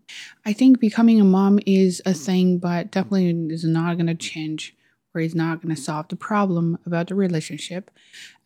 I 0.46 0.54
think 0.54 0.80
becoming 0.80 1.20
a 1.20 1.24
mom 1.24 1.60
is 1.66 2.00
a 2.06 2.14
thing, 2.14 2.56
but 2.56 2.90
definitely 2.90 3.28
is 3.52 3.64
not 3.64 3.98
going 3.98 4.06
to 4.06 4.14
change 4.14 4.74
or 5.14 5.20
is 5.20 5.34
not 5.34 5.60
going 5.60 5.74
to 5.74 5.80
solve 5.80 6.08
the 6.08 6.16
problem 6.16 6.78
about 6.86 7.08
the 7.08 7.14
relationship. 7.14 7.90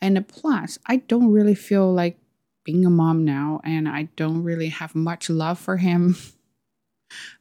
And 0.00 0.26
plus, 0.26 0.80
I 0.84 0.96
don't 0.96 1.30
really 1.30 1.54
feel 1.54 1.94
like 1.94 2.18
being 2.64 2.84
a 2.84 2.90
mom 2.90 3.24
now, 3.24 3.60
and 3.62 3.88
I 3.88 4.08
don't 4.16 4.42
really 4.42 4.70
have 4.70 4.96
much 4.96 5.30
love 5.30 5.58
for 5.58 5.78
him. 5.78 6.16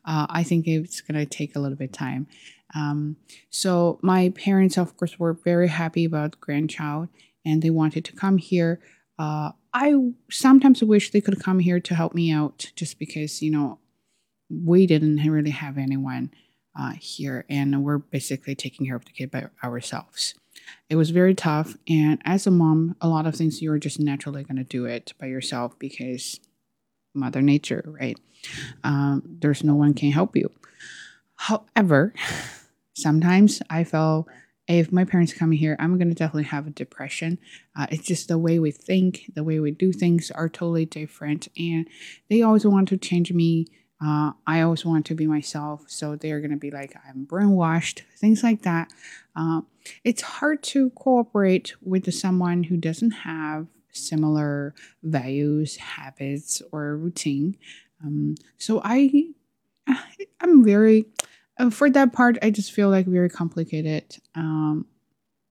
Uh, 0.05 0.27
I 0.29 0.43
think 0.43 0.67
it's 0.67 1.01
going 1.01 1.19
to 1.19 1.25
take 1.25 1.55
a 1.55 1.59
little 1.59 1.75
bit 1.75 1.89
of 1.89 1.91
time. 1.91 2.27
Um, 2.75 3.15
so 3.49 3.99
my 4.01 4.29
parents, 4.29 4.77
of 4.77 4.97
course, 4.97 5.17
were 5.17 5.33
very 5.33 5.69
happy 5.69 6.05
about 6.05 6.39
grandchild, 6.39 7.07
and 7.45 7.61
they 7.61 7.69
wanted 7.69 8.05
to 8.05 8.13
come 8.13 8.37
here. 8.37 8.79
Uh, 9.17 9.51
I 9.73 9.95
sometimes 10.29 10.83
wish 10.83 11.11
they 11.11 11.21
could 11.21 11.41
come 11.41 11.59
here 11.59 11.79
to 11.79 11.95
help 11.95 12.13
me 12.13 12.31
out 12.31 12.71
just 12.75 12.99
because, 12.99 13.41
you 13.41 13.51
know, 13.51 13.79
we 14.49 14.85
didn't 14.85 15.17
really 15.17 15.51
have 15.51 15.77
anyone 15.77 16.31
uh, 16.77 16.93
here 16.93 17.45
and 17.49 17.83
we're 17.83 17.97
basically 17.97 18.55
taking 18.55 18.85
care 18.85 18.95
of 18.95 19.05
the 19.05 19.11
kid 19.11 19.31
by 19.31 19.47
ourselves. 19.63 20.35
It 20.89 20.95
was 20.95 21.09
very 21.09 21.33
tough. 21.33 21.75
And 21.89 22.21
as 22.25 22.47
a 22.47 22.51
mom, 22.51 22.95
a 23.01 23.07
lot 23.07 23.25
of 23.25 23.35
things 23.35 23.61
you're 23.61 23.77
just 23.77 23.99
naturally 23.99 24.43
going 24.43 24.57
to 24.57 24.63
do 24.63 24.85
it 24.85 25.13
by 25.19 25.27
yourself 25.27 25.77
because 25.79 26.39
Mother 27.13 27.41
Nature, 27.41 27.83
right? 27.85 28.17
Um, 28.83 29.23
there's 29.25 29.63
no 29.63 29.75
one 29.75 29.93
can 29.93 30.11
help 30.11 30.35
you. 30.35 30.51
However, 31.35 32.13
sometimes 32.95 33.61
I 33.69 33.83
felt 33.83 34.27
if 34.67 34.91
my 34.91 35.05
parents 35.05 35.33
come 35.33 35.51
here, 35.51 35.75
I'm 35.79 35.97
going 35.97 36.09
to 36.09 36.15
definitely 36.15 36.45
have 36.45 36.65
a 36.65 36.71
depression. 36.71 37.37
Uh, 37.77 37.85
it's 37.91 38.05
just 38.05 38.27
the 38.27 38.37
way 38.37 38.57
we 38.57 38.71
think, 38.71 39.31
the 39.35 39.43
way 39.43 39.59
we 39.59 39.71
do 39.71 39.93
things 39.93 40.31
are 40.31 40.49
totally 40.49 40.85
different. 40.85 41.47
And 41.57 41.87
they 42.29 42.41
always 42.41 42.65
want 42.65 42.87
to 42.89 42.97
change 42.97 43.31
me. 43.31 43.67
Uh, 44.03 44.31
I 44.47 44.61
always 44.61 44.83
want 44.83 45.05
to 45.05 45.15
be 45.15 45.27
myself. 45.27 45.83
So 45.87 46.15
they're 46.15 46.39
going 46.39 46.51
to 46.51 46.57
be 46.57 46.71
like, 46.71 46.95
I'm 47.07 47.27
brainwashed, 47.27 48.01
things 48.17 48.43
like 48.43 48.63
that. 48.63 48.91
Uh, 49.35 49.61
it's 50.03 50.21
hard 50.21 50.63
to 50.63 50.89
cooperate 50.91 51.75
with 51.81 52.11
someone 52.13 52.63
who 52.63 52.77
doesn't 52.77 53.11
have 53.11 53.67
similar 53.91 54.73
values, 55.03 55.77
habits, 55.77 56.61
or 56.71 56.97
routine. 56.97 57.57
Um, 58.03 58.35
so 58.57 58.81
I, 58.83 59.29
I'm 60.41 60.65
very 60.65 61.05
for 61.69 61.89
that 61.89 62.13
part, 62.13 62.37
I 62.41 62.49
just 62.49 62.71
feel 62.71 62.89
like 62.89 63.05
very 63.05 63.29
complicated. 63.29 64.17
Um, 64.35 64.85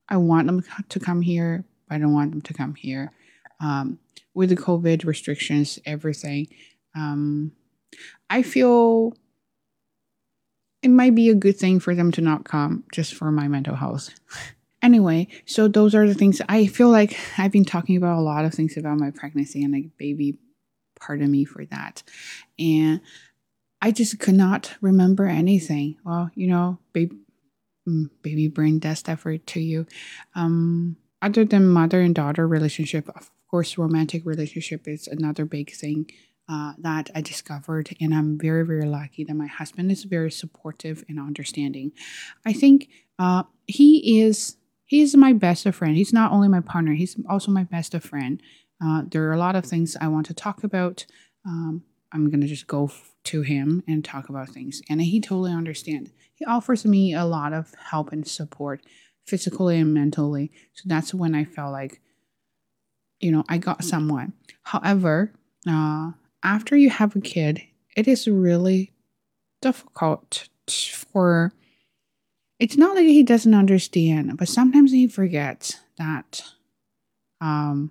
I 0.09 0.17
want 0.19 0.47
them 0.47 0.65
to 0.89 1.01
come 1.01 1.23
here, 1.23 1.65
but 1.89 1.95
I 1.95 1.99
don't 1.99 2.13
want 2.13 2.31
them 2.31 2.43
to 2.43 2.55
come 2.55 2.75
here. 2.75 3.13
Um, 3.61 3.99
with 4.35 4.51
the 4.51 4.57
COVID 4.57 5.05
restrictions, 5.05 5.79
everything, 5.87 6.49
um, 6.95 7.53
I 8.29 8.43
feel 8.43 9.15
it 10.83 10.89
might 10.89 11.15
be 11.15 11.31
a 11.31 11.35
good 11.35 11.57
thing 11.57 11.81
for 11.81 11.95
them 11.95 12.13
to 12.13 12.21
not 12.21 12.45
come 12.45 12.85
just 12.93 13.15
for 13.15 13.31
my 13.31 13.49
mental 13.49 13.77
health. 13.77 14.11
anyway, 14.83 15.29
so 15.47 15.67
those 15.67 15.95
are 15.95 16.07
the 16.07 16.15
things 16.15 16.43
I 16.49 16.67
feel 16.67 16.91
like 16.91 17.17
I've 17.39 17.53
been 17.53 17.65
talking 17.65 17.97
about 17.97 18.19
a 18.19 18.21
lot 18.21 18.45
of 18.45 18.53
things 18.53 18.77
about 18.77 18.99
my 18.99 19.11
pregnancy 19.11 19.65
and 19.65 19.73
like 19.73 19.97
baby 19.97 20.39
pardon 21.01 21.31
me 21.31 21.45
for 21.45 21.65
that. 21.67 22.03
And 22.59 23.01
I 23.85 23.91
just 23.91 24.19
could 24.19 24.35
not 24.35 24.75
remember 24.81 25.27
anything. 25.27 25.97
Well, 26.07 26.31
you 26.35 26.47
know, 26.47 26.79
baby, 26.95 27.19
mm, 27.87 28.09
baby 28.23 28.49
brain 28.49 28.79
death 28.79 29.07
effort 29.11 29.47
to 29.49 29.61
you. 29.61 29.87
Um, 30.35 30.97
other 31.21 31.45
than 31.45 31.69
mother 31.69 32.01
and 32.01 32.15
daughter 32.15 32.49
relationship, 32.49 33.11
of 33.11 33.31
course, 33.51 33.77
romantic 33.77 34.25
relationship 34.25 34.89
is 34.89 35.07
another 35.07 35.45
big 35.45 35.71
thing 35.71 36.11
uh, 36.49 36.73
that 36.79 37.11
I 37.15 37.21
discovered, 37.21 37.95
and 38.01 38.15
I'm 38.15 38.39
very, 38.39 38.65
very 38.65 38.87
lucky 38.87 39.23
that 39.25 39.35
my 39.35 39.49
husband 39.49 39.93
is 39.93 40.05
very 40.05 40.31
supportive 40.31 41.05
and 41.07 41.21
understanding. 41.21 41.93
I 42.47 42.55
think 42.55 42.89
uh, 43.19 43.43
he 43.67 44.23
is 44.23 44.57
he 44.87 45.03
is 45.03 45.15
my 45.15 45.35
best 45.35 45.69
friend. 45.75 45.95
He's 45.95 46.13
not 46.15 46.33
only 46.33 46.49
my 46.49 46.61
partner; 46.61 46.95
he's 46.95 47.17
also 47.29 47.51
my 47.51 47.65
best 47.65 47.95
friend. 48.01 48.41
Uh, 48.83 49.03
there 49.11 49.29
are 49.29 49.35
a 49.35 49.39
lot 49.39 49.57
of 49.57 49.67
things 49.67 49.95
I 50.01 50.09
want 50.09 50.25
to 50.29 50.35
talk 50.35 50.65
about. 50.65 51.05
Um, 51.47 51.83
I'm 52.15 52.31
gonna 52.31 52.47
just 52.47 52.67
go 52.69 52.85
f- 52.85 53.13
to 53.25 53.43
him 53.43 53.83
and 53.89 54.05
talk 54.05 54.29
about 54.29 54.49
things, 54.49 54.81
and 54.89 55.03
he 55.03 55.21
totally 55.21 55.53
understands. 55.53 56.13
He 56.35 56.45
offers 56.45 56.85
me 56.85 57.13
a 57.13 57.25
lot 57.25 57.53
of 57.53 57.75
help 57.91 58.13
and 58.13 58.27
support, 58.27 58.83
physically 59.27 59.79
and 59.79 59.93
mentally. 59.93 60.53
So 60.75 60.85
that's 60.87 61.13
when 61.13 61.35
I 61.35 61.45
felt 61.45 61.73
like, 61.73 62.01
you 63.21 63.33
know, 63.33 63.45
I 63.49 63.59
got 63.59 63.85
someone. 63.85 64.33
However, 64.63 65.33
uh, 65.69 66.13
after 66.43 66.77
you 66.77 66.91
have 66.91 67.17
a 67.17 67.21
kid, 67.21 67.63
it 67.97 68.07
is 68.07 68.29
really 68.29 68.93
difficult 69.61 70.49
for. 70.69 71.53
It's 72.61 72.77
not 72.77 72.95
like 72.95 73.07
he 73.07 73.25
doesn't 73.25 73.55
understand, 73.55 74.37
but 74.39 74.49
sometimes 74.49 74.93
he 74.93 75.09
forgets 75.09 75.81
that. 75.99 76.43
Um, 77.41 77.91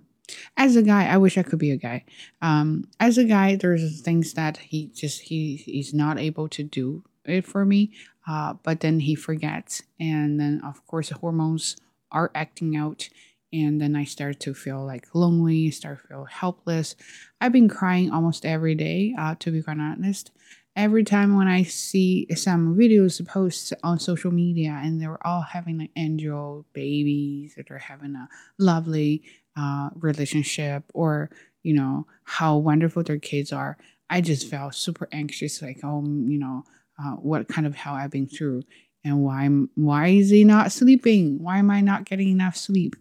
as 0.56 0.76
a 0.76 0.82
guy, 0.82 1.06
I 1.06 1.16
wish 1.16 1.36
I 1.36 1.42
could 1.42 1.58
be 1.58 1.70
a 1.70 1.76
guy. 1.76 2.04
Um, 2.40 2.84
as 3.00 3.18
a 3.18 3.24
guy, 3.24 3.56
there's 3.56 4.00
things 4.00 4.34
that 4.34 4.58
he 4.58 4.86
just 4.94 5.22
he 5.22 5.56
he's 5.56 5.92
not 5.92 6.18
able 6.18 6.48
to 6.48 6.62
do 6.62 7.04
it 7.24 7.46
for 7.46 7.64
me. 7.64 7.92
Uh, 8.26 8.54
but 8.62 8.80
then 8.80 9.00
he 9.00 9.14
forgets, 9.14 9.82
and 10.00 10.40
then 10.40 10.60
of 10.64 10.86
course 10.86 11.10
the 11.10 11.16
hormones 11.16 11.76
are 12.10 12.30
acting 12.34 12.76
out 12.76 13.08
and 13.54 13.80
then 13.80 13.94
I 13.94 14.02
start 14.04 14.40
to 14.40 14.54
feel 14.54 14.84
like 14.84 15.14
lonely, 15.14 15.70
start 15.70 16.02
to 16.02 16.08
feel 16.08 16.24
helpless. 16.24 16.96
I've 17.40 17.52
been 17.52 17.68
crying 17.68 18.10
almost 18.10 18.44
every 18.44 18.74
day, 18.74 19.14
uh, 19.16 19.36
to 19.38 19.52
be 19.52 19.62
quite 19.62 19.78
honest. 19.78 20.32
Every 20.76 21.04
time 21.04 21.36
when 21.36 21.46
I 21.46 21.62
see 21.62 22.26
some 22.34 22.76
videos 22.76 23.24
posts 23.26 23.72
on 23.82 24.00
social 24.00 24.32
media 24.32 24.80
and 24.82 25.00
they're 25.00 25.24
all 25.24 25.42
having 25.42 25.78
like 25.78 25.90
angel 25.96 26.66
babies 26.72 27.54
that 27.56 27.70
are 27.70 27.78
having 27.78 28.16
a 28.16 28.28
lovely 28.58 29.22
uh, 29.56 29.90
relationship 29.94 30.84
or 30.92 31.30
you 31.62 31.74
know 31.74 32.06
how 32.24 32.56
wonderful 32.56 33.02
their 33.02 33.18
kids 33.18 33.52
are, 33.52 33.78
I 34.10 34.20
just 34.20 34.50
felt 34.50 34.74
super 34.74 35.08
anxious, 35.12 35.62
like 35.62 35.80
oh 35.84 36.02
you 36.04 36.38
know 36.38 36.64
uh, 36.98 37.12
what 37.12 37.48
kind 37.48 37.66
of 37.66 37.74
hell 37.74 37.94
I've 37.94 38.10
been 38.10 38.26
through 38.26 38.62
and 39.04 39.22
why 39.22 39.46
why 39.74 40.08
is 40.08 40.30
he 40.30 40.44
not 40.44 40.72
sleeping? 40.72 41.38
Why 41.42 41.58
am 41.58 41.70
i 41.70 41.80
not 41.80 42.04
getting 42.04 42.28
enough 42.28 42.56
sleep? 42.56 42.96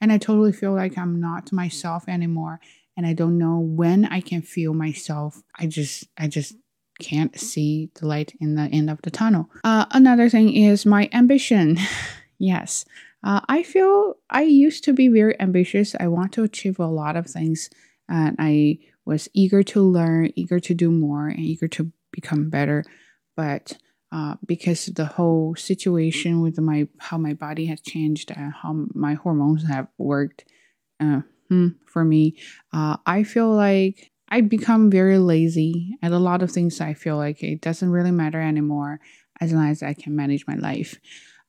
And 0.00 0.12
i 0.12 0.18
totally 0.18 0.52
feel 0.52 0.72
like 0.74 0.96
i'm 0.96 1.20
not 1.20 1.52
myself 1.52 2.08
anymore 2.08 2.60
and 2.96 3.06
i 3.06 3.12
don't 3.12 3.36
know 3.36 3.58
when 3.58 4.04
i 4.06 4.20
can 4.20 4.40
feel 4.40 4.72
myself. 4.72 5.42
I 5.58 5.66
just 5.66 6.04
i 6.16 6.28
just 6.28 6.54
can't 6.98 7.38
see 7.38 7.90
the 7.94 8.06
light 8.06 8.34
in 8.40 8.54
the 8.54 8.62
end 8.62 8.90
of 8.90 9.00
the 9.02 9.10
tunnel. 9.10 9.50
Uh, 9.64 9.86
another 9.92 10.28
thing 10.28 10.52
is 10.52 10.86
my 10.86 11.08
ambition. 11.12 11.78
Yes. 12.40 12.84
Uh, 13.24 13.40
i 13.48 13.64
feel 13.64 14.14
i 14.30 14.42
used 14.42 14.84
to 14.84 14.92
be 14.92 15.08
very 15.08 15.34
ambitious. 15.40 15.96
I 15.98 16.06
want 16.06 16.32
to 16.34 16.44
achieve 16.44 16.78
a 16.78 16.86
lot 16.86 17.16
of 17.16 17.26
things 17.26 17.68
and 18.08 18.36
i 18.38 18.78
was 19.04 19.28
eager 19.32 19.64
to 19.64 19.82
learn 19.82 20.30
eager 20.36 20.60
to 20.60 20.74
do 20.74 20.92
more 20.92 21.26
and 21.26 21.40
eager 21.40 21.66
to 21.66 21.90
become 22.12 22.50
better. 22.50 22.84
But 23.36 23.78
uh, 24.12 24.36
because 24.46 24.86
the 24.86 25.06
whole 25.06 25.54
situation 25.56 26.40
with 26.40 26.58
my 26.58 26.88
how 26.98 27.18
my 27.18 27.32
body 27.32 27.66
has 27.66 27.80
changed 27.80 28.30
and 28.30 28.52
how 28.52 28.86
my 28.94 29.14
hormones 29.14 29.66
have 29.66 29.88
worked 29.98 30.44
uh, 31.00 31.22
hmm, 31.48 31.68
for 31.86 32.04
me, 32.04 32.36
uh, 32.72 32.98
I 33.06 33.22
feel 33.22 33.50
like 33.50 34.10
I 34.28 34.40
become 34.42 34.90
very 34.90 35.18
lazy 35.18 35.96
at 36.02 36.12
a 36.12 36.18
lot 36.18 36.42
of 36.42 36.50
things. 36.50 36.80
I 36.80 36.94
feel 36.94 37.16
like 37.16 37.42
it 37.42 37.60
doesn't 37.60 37.90
really 37.90 38.10
matter 38.10 38.40
anymore 38.40 39.00
as 39.40 39.52
long 39.52 39.68
as 39.68 39.82
I 39.82 39.94
can 39.94 40.16
manage 40.16 40.46
my 40.46 40.56
life. 40.56 40.98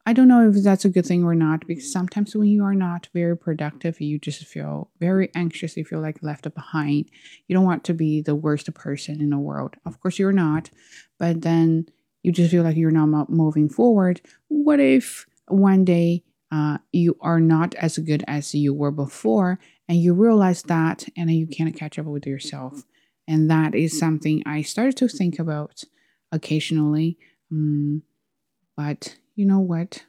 I 0.05 0.13
don't 0.13 0.27
know 0.27 0.49
if 0.49 0.63
that's 0.63 0.85
a 0.85 0.89
good 0.89 1.05
thing 1.05 1.23
or 1.23 1.35
not 1.35 1.67
because 1.67 1.91
sometimes 1.91 2.35
when 2.35 2.47
you 2.47 2.63
are 2.63 2.73
not 2.73 3.09
very 3.13 3.37
productive, 3.37 3.99
you 3.99 4.17
just 4.17 4.45
feel 4.45 4.89
very 4.99 5.29
anxious. 5.35 5.75
You 5.75 5.85
feel 5.85 6.01
like 6.01 6.23
left 6.23 6.51
behind. 6.53 7.09
You 7.47 7.55
don't 7.55 7.65
want 7.65 7.83
to 7.85 7.93
be 7.93 8.21
the 8.21 8.33
worst 8.33 8.73
person 8.73 9.21
in 9.21 9.29
the 9.29 9.37
world. 9.37 9.75
Of 9.85 9.99
course, 9.99 10.17
you're 10.17 10.31
not, 10.31 10.69
but 11.19 11.41
then 11.41 11.87
you 12.23 12.31
just 12.31 12.51
feel 12.51 12.63
like 12.63 12.77
you're 12.77 12.91
not 12.91 13.29
moving 13.29 13.69
forward. 13.69 14.21
What 14.47 14.79
if 14.79 15.25
one 15.47 15.85
day 15.85 16.23
uh, 16.51 16.79
you 16.91 17.15
are 17.21 17.39
not 17.39 17.75
as 17.75 17.97
good 17.99 18.23
as 18.27 18.55
you 18.55 18.73
were 18.73 18.91
before 18.91 19.59
and 19.89 19.97
you 19.97 20.13
realize 20.13 20.61
that 20.63 21.05
and 21.17 21.31
you 21.31 21.47
can't 21.47 21.75
catch 21.75 21.97
up 21.97 22.05
with 22.05 22.27
yourself? 22.27 22.83
And 23.27 23.49
that 23.49 23.75
is 23.75 23.97
something 23.97 24.43
I 24.45 24.61
started 24.61 24.95
to 24.97 25.07
think 25.07 25.39
about 25.39 25.83
occasionally. 26.31 27.17
Um, 27.51 28.03
but 28.77 29.17
you 29.35 29.45
know 29.45 29.59
what? 29.59 30.05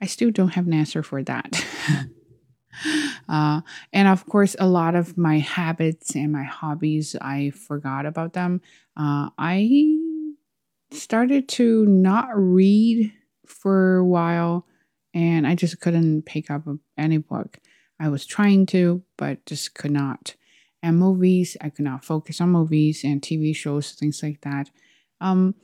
I 0.00 0.06
still 0.06 0.30
don't 0.30 0.54
have 0.54 0.66
an 0.66 0.72
answer 0.72 1.02
for 1.02 1.22
that. 1.24 1.64
uh, 3.28 3.60
and 3.92 4.08
of 4.08 4.24
course, 4.26 4.56
a 4.58 4.66
lot 4.66 4.94
of 4.94 5.18
my 5.18 5.38
habits 5.38 6.16
and 6.16 6.32
my 6.32 6.44
hobbies, 6.44 7.14
I 7.20 7.50
forgot 7.50 8.06
about 8.06 8.32
them. 8.32 8.62
Uh, 8.96 9.28
I 9.36 9.98
started 10.90 11.48
to 11.48 11.84
not 11.84 12.28
read 12.32 13.12
for 13.46 13.96
a 13.96 14.04
while 14.04 14.66
and 15.12 15.46
I 15.46 15.54
just 15.54 15.80
couldn't 15.80 16.22
pick 16.22 16.50
up 16.50 16.62
any 16.96 17.18
book. 17.18 17.58
I 18.00 18.08
was 18.08 18.26
trying 18.26 18.66
to, 18.66 19.02
but 19.16 19.44
just 19.46 19.74
could 19.74 19.90
not. 19.90 20.34
And 20.82 20.98
movies, 20.98 21.56
I 21.60 21.70
could 21.70 21.84
not 21.84 22.04
focus 22.04 22.40
on 22.40 22.50
movies 22.50 23.02
and 23.04 23.20
TV 23.20 23.54
shows, 23.54 23.92
things 23.92 24.22
like 24.22 24.40
that. 24.42 24.70
Um, 25.20 25.56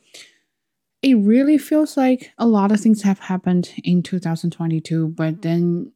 it 1.02 1.14
really 1.14 1.58
feels 1.58 1.96
like 1.96 2.32
a 2.38 2.46
lot 2.46 2.72
of 2.72 2.80
things 2.80 3.02
have 3.02 3.20
happened 3.20 3.72
in 3.84 4.02
2022, 4.02 5.08
but 5.08 5.42
then 5.42 5.92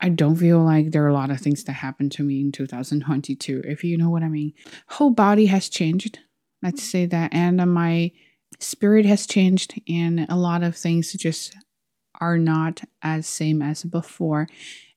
I 0.00 0.08
don't 0.08 0.36
feel 0.36 0.62
like 0.62 0.90
there 0.90 1.04
are 1.04 1.08
a 1.08 1.14
lot 1.14 1.30
of 1.30 1.40
things 1.40 1.64
that 1.64 1.72
happened 1.72 2.12
to 2.12 2.22
me 2.22 2.40
in 2.40 2.52
2022, 2.52 3.62
if 3.64 3.84
you 3.84 3.98
know 3.98 4.10
what 4.10 4.22
I 4.22 4.28
mean. 4.28 4.52
Whole 4.88 5.10
body 5.10 5.46
has 5.46 5.68
changed. 5.68 6.20
Let's 6.62 6.82
say 6.82 7.04
that. 7.06 7.34
And 7.34 7.56
my 7.72 8.12
spirit 8.60 9.06
has 9.06 9.26
changed 9.26 9.80
and 9.88 10.26
a 10.28 10.36
lot 10.36 10.62
of 10.62 10.76
things 10.76 11.12
just 11.12 11.56
are 12.20 12.38
not 12.38 12.82
as 13.02 13.26
same 13.26 13.60
as 13.60 13.82
before 13.82 14.46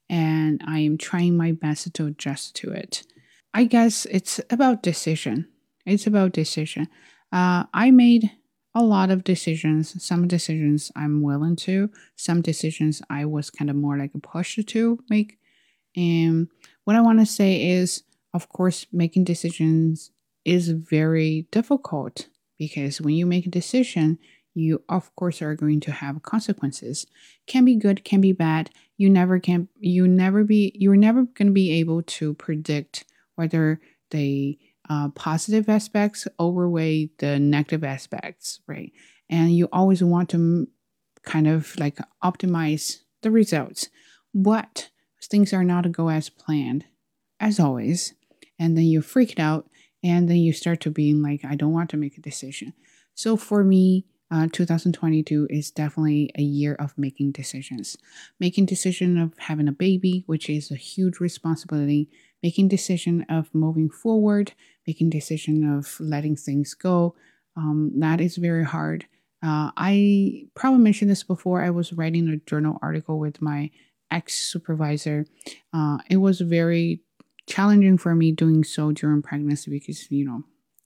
and 0.09 0.61
i 0.67 0.79
am 0.79 0.97
trying 0.97 1.35
my 1.35 1.51
best 1.51 1.93
to 1.93 2.05
adjust 2.05 2.55
to 2.55 2.71
it. 2.71 3.03
I 3.53 3.63
guess 3.63 4.05
it's 4.05 4.39
about 4.49 4.83
decision. 4.83 5.47
It's 5.85 6.07
about 6.07 6.33
decision. 6.33 6.87
Uh, 7.31 7.65
i 7.73 7.91
made 7.91 8.31
a 8.75 8.83
lot 8.83 9.09
of 9.09 9.23
decisions. 9.23 10.03
Some 10.03 10.27
decisions 10.27 10.91
i'm 10.95 11.21
willing 11.21 11.55
to. 11.57 11.89
Some 12.15 12.41
decisions 12.41 13.01
i 13.09 13.25
was 13.25 13.49
kind 13.49 13.69
of 13.69 13.75
more 13.75 13.97
like 13.97 14.13
a 14.15 14.19
push 14.19 14.59
to 14.63 14.99
make. 15.09 15.39
And 15.95 16.47
what 16.83 16.95
i 16.95 17.01
want 17.01 17.19
to 17.19 17.25
say 17.25 17.69
is 17.69 18.03
of 18.33 18.49
course 18.49 18.85
making 18.91 19.23
decisions 19.23 20.11
is 20.45 20.69
very 20.69 21.47
difficult 21.51 22.27
because 22.57 23.01
when 23.01 23.15
you 23.15 23.25
make 23.25 23.45
a 23.45 23.49
decision, 23.49 24.17
you 24.57 24.83
of 24.89 25.13
course 25.15 25.41
are 25.41 25.55
going 25.55 25.79
to 25.81 25.91
have 25.91 26.23
consequences. 26.23 27.05
Can 27.45 27.65
be 27.65 27.75
good, 27.75 28.03
can 28.03 28.21
be 28.21 28.31
bad. 28.31 28.69
You 28.97 29.09
never 29.09 29.39
can 29.39 29.67
you 29.79 30.07
never 30.07 30.43
be 30.43 30.71
you're 30.75 30.95
never 30.95 31.23
going 31.23 31.47
to 31.47 31.53
be 31.53 31.71
able 31.79 32.01
to 32.03 32.33
predict 32.33 33.05
whether 33.35 33.79
the 34.11 34.57
uh, 34.89 35.09
positive 35.09 35.67
aspects 35.67 36.27
overweigh 36.39 37.09
the 37.19 37.39
negative 37.39 37.83
aspects, 37.83 38.61
right? 38.67 38.91
And 39.29 39.55
you 39.55 39.67
always 39.71 40.01
want 40.01 40.29
to 40.29 40.67
kind 41.23 41.47
of 41.47 41.77
like 41.77 41.97
optimize 42.23 42.99
the 43.21 43.31
results. 43.31 43.89
but 44.33 44.89
things 45.29 45.51
are 45.51 45.63
not 45.63 45.81
to 45.81 45.89
go 45.89 46.07
as 46.09 46.29
planned, 46.29 46.85
as 47.39 47.59
always, 47.59 48.13
and 48.57 48.77
then 48.77 48.85
you 48.85 49.01
freaked 49.01 49.39
out 49.39 49.69
and 50.03 50.29
then 50.29 50.37
you 50.37 50.53
start 50.53 50.79
to 50.81 50.91
being 50.91 51.21
like 51.21 51.43
i 51.45 51.55
don't 51.55 51.73
want 51.73 51.89
to 51.89 51.97
make 51.97 52.17
a 52.17 52.21
decision 52.21 52.73
so 53.13 53.35
for 53.35 53.63
me 53.63 54.05
uh, 54.29 54.47
2022 54.51 55.47
is 55.49 55.71
definitely 55.71 56.31
a 56.37 56.41
year 56.41 56.75
of 56.75 56.97
making 56.97 57.31
decisions 57.31 57.97
making 58.39 58.65
decision 58.65 59.17
of 59.17 59.33
having 59.37 59.67
a 59.67 59.71
baby 59.71 60.23
which 60.27 60.49
is 60.49 60.71
a 60.71 60.75
huge 60.75 61.19
responsibility 61.19 62.09
making 62.43 62.67
decision 62.67 63.25
of 63.29 63.53
moving 63.53 63.89
forward 63.89 64.53
making 64.85 65.09
decision 65.09 65.63
of 65.63 65.97
letting 65.99 66.35
things 66.35 66.73
go 66.73 67.15
um, 67.55 67.91
that 67.99 68.21
is 68.21 68.37
very 68.37 68.65
hard 68.65 69.05
Uh, 69.43 69.69
I 69.77 70.49
probably 70.55 70.81
mentioned 70.81 71.11
this 71.11 71.21
before. 71.23 71.61
I 71.61 71.69
was 71.69 71.93
writing 71.93 72.27
a 72.27 72.37
journal 72.49 72.79
article 72.81 73.19
with 73.19 73.37
my 73.39 73.69
ex 74.09 74.33
supervisor. 74.33 75.25
Uh, 75.73 75.97
it 76.09 76.17
was 76.17 76.41
very 76.41 77.03
challenging 77.45 77.97
for 77.97 78.15
me 78.15 78.31
doing 78.31 78.63
so 78.63 78.91
during 78.91 79.21
pregnancy 79.21 79.69
because, 79.69 80.09
you 80.11 80.25
know, 80.25 80.41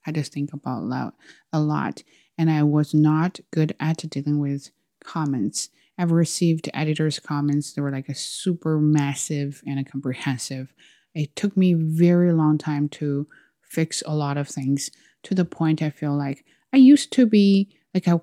I 0.05 0.11
just 0.11 0.33
think 0.33 0.51
about 0.53 0.89
that 0.89 1.13
a 1.53 1.59
lot. 1.59 2.03
And 2.37 2.49
I 2.49 2.63
was 2.63 2.93
not 2.93 3.39
good 3.51 3.75
at 3.79 3.97
dealing 4.09 4.39
with 4.39 4.71
comments. 5.03 5.69
I've 5.97 6.11
received 6.11 6.69
editors' 6.73 7.19
comments 7.19 7.73
that 7.73 7.81
were 7.81 7.91
like 7.91 8.09
a 8.09 8.15
super 8.15 8.79
massive 8.79 9.61
and 9.67 9.79
a 9.79 9.83
comprehensive. 9.83 10.73
It 11.13 11.35
took 11.35 11.55
me 11.55 11.73
very 11.73 12.33
long 12.33 12.57
time 12.57 12.89
to 12.89 13.27
fix 13.61 14.01
a 14.05 14.15
lot 14.15 14.37
of 14.37 14.47
things 14.47 14.89
to 15.23 15.35
the 15.35 15.45
point 15.45 15.81
I 15.81 15.89
feel 15.89 16.17
like 16.17 16.45
I 16.73 16.77
used 16.77 17.11
to 17.13 17.25
be 17.25 17.69
like 17.93 18.07
I 18.07 18.19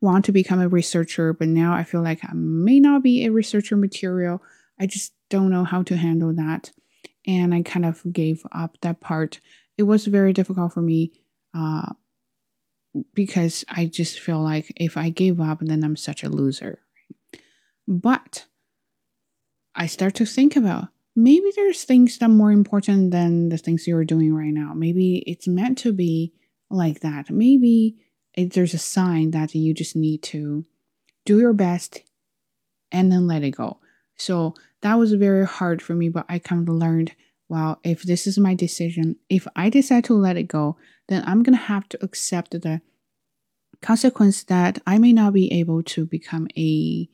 want 0.00 0.24
to 0.26 0.32
become 0.32 0.60
a 0.60 0.68
researcher, 0.68 1.32
but 1.32 1.48
now 1.48 1.72
I 1.72 1.84
feel 1.84 2.02
like 2.02 2.20
I 2.24 2.32
may 2.34 2.80
not 2.80 3.02
be 3.02 3.24
a 3.24 3.32
researcher 3.32 3.76
material. 3.76 4.42
I 4.78 4.86
just 4.86 5.12
don't 5.28 5.50
know 5.50 5.64
how 5.64 5.82
to 5.84 5.96
handle 5.96 6.32
that. 6.34 6.70
And 7.26 7.54
I 7.54 7.62
kind 7.62 7.84
of 7.84 8.02
gave 8.12 8.42
up 8.52 8.78
that 8.82 9.00
part. 9.00 9.40
It 9.76 9.84
was 9.84 10.06
very 10.06 10.32
difficult 10.32 10.72
for 10.72 10.82
me 10.82 11.12
uh, 11.54 11.92
because 13.14 13.64
I 13.68 13.86
just 13.86 14.18
feel 14.18 14.40
like 14.40 14.72
if 14.76 14.96
I 14.96 15.10
gave 15.10 15.40
up, 15.40 15.58
then 15.60 15.84
I'm 15.84 15.96
such 15.96 16.22
a 16.22 16.28
loser. 16.28 16.80
But 17.86 18.46
I 19.74 19.86
start 19.86 20.14
to 20.16 20.26
think 20.26 20.56
about 20.56 20.88
maybe 21.14 21.50
there's 21.56 21.84
things 21.84 22.18
that 22.18 22.26
are 22.26 22.28
more 22.28 22.52
important 22.52 23.10
than 23.10 23.48
the 23.48 23.58
things 23.58 23.86
you're 23.86 24.04
doing 24.04 24.34
right 24.34 24.52
now. 24.52 24.72
Maybe 24.74 25.18
it's 25.26 25.48
meant 25.48 25.78
to 25.78 25.92
be 25.92 26.32
like 26.70 27.00
that. 27.00 27.30
Maybe 27.30 27.96
it, 28.34 28.52
there's 28.52 28.74
a 28.74 28.78
sign 28.78 29.32
that 29.32 29.54
you 29.54 29.74
just 29.74 29.96
need 29.96 30.22
to 30.24 30.64
do 31.24 31.40
your 31.40 31.52
best 31.52 32.02
and 32.92 33.10
then 33.10 33.26
let 33.26 33.42
it 33.42 33.52
go. 33.52 33.78
So 34.16 34.54
that 34.82 34.94
was 34.94 35.12
very 35.12 35.46
hard 35.46 35.82
for 35.82 35.94
me, 35.94 36.08
but 36.08 36.26
I 36.28 36.38
kind 36.38 36.68
of 36.68 36.74
learned 36.74 37.14
well, 37.48 37.80
if 37.82 38.02
this 38.02 38.26
is 38.26 38.38
my 38.38 38.54
decision, 38.54 39.16
if 39.28 39.46
I 39.56 39.70
decide 39.70 40.04
to 40.04 40.14
let 40.14 40.36
it 40.36 40.44
go, 40.48 40.76
then 41.08 41.24
I'm 41.26 41.42
going 41.42 41.56
to 41.56 41.64
have 41.64 41.88
to 41.90 42.04
accept 42.04 42.50
the 42.52 42.80
consequence 43.80 44.44
that 44.44 44.80
I 44.86 44.98
may 44.98 45.12
not 45.12 45.32
be 45.32 45.52
able 45.52 45.82
to 45.84 46.04
become 46.04 46.48
a 46.56 47.08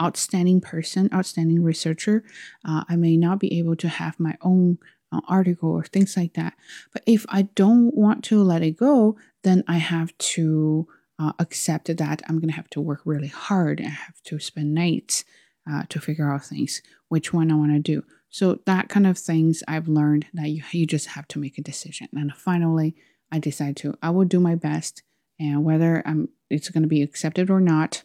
outstanding 0.00 0.60
person, 0.60 1.08
outstanding 1.12 1.62
researcher. 1.62 2.24
Uh, 2.64 2.84
I 2.88 2.96
may 2.96 3.16
not 3.16 3.38
be 3.38 3.58
able 3.58 3.76
to 3.76 3.88
have 3.88 4.20
my 4.20 4.36
own 4.42 4.78
uh, 5.12 5.20
article 5.28 5.70
or 5.70 5.84
things 5.84 6.16
like 6.16 6.34
that. 6.34 6.54
But 6.92 7.02
if 7.06 7.26
I 7.28 7.42
don't 7.54 7.94
want 7.94 8.24
to 8.24 8.42
let 8.42 8.62
it 8.62 8.76
go, 8.76 9.16
then 9.42 9.62
I 9.68 9.78
have 9.78 10.16
to 10.18 10.86
uh, 11.18 11.32
accept 11.38 11.94
that 11.96 12.22
I'm 12.28 12.38
going 12.38 12.48
to 12.48 12.56
have 12.56 12.70
to 12.70 12.80
work 12.80 13.02
really 13.04 13.28
hard. 13.28 13.80
I 13.80 13.88
have 13.88 14.22
to 14.24 14.38
spend 14.38 14.74
nights 14.74 15.24
uh, 15.70 15.84
to 15.88 16.00
figure 16.00 16.32
out 16.32 16.44
things, 16.44 16.82
which 17.08 17.32
one 17.32 17.50
I 17.50 17.54
want 17.54 17.72
to 17.72 17.78
do. 17.78 18.04
So 18.32 18.58
that 18.64 18.88
kind 18.88 19.06
of 19.06 19.18
things 19.18 19.62
I've 19.68 19.88
learned 19.88 20.26
that 20.32 20.48
you, 20.48 20.62
you 20.72 20.86
just 20.86 21.08
have 21.08 21.28
to 21.28 21.38
make 21.38 21.58
a 21.58 21.62
decision. 21.62 22.08
And 22.14 22.34
finally, 22.34 22.96
I 23.30 23.38
decide 23.38 23.76
to, 23.76 23.94
I 24.02 24.10
will 24.10 24.24
do 24.24 24.40
my 24.40 24.54
best. 24.56 25.02
And 25.38 25.62
whether 25.62 26.02
I'm, 26.06 26.30
it's 26.50 26.70
going 26.70 26.82
to 26.82 26.88
be 26.88 27.02
accepted 27.02 27.50
or 27.50 27.60
not, 27.60 28.04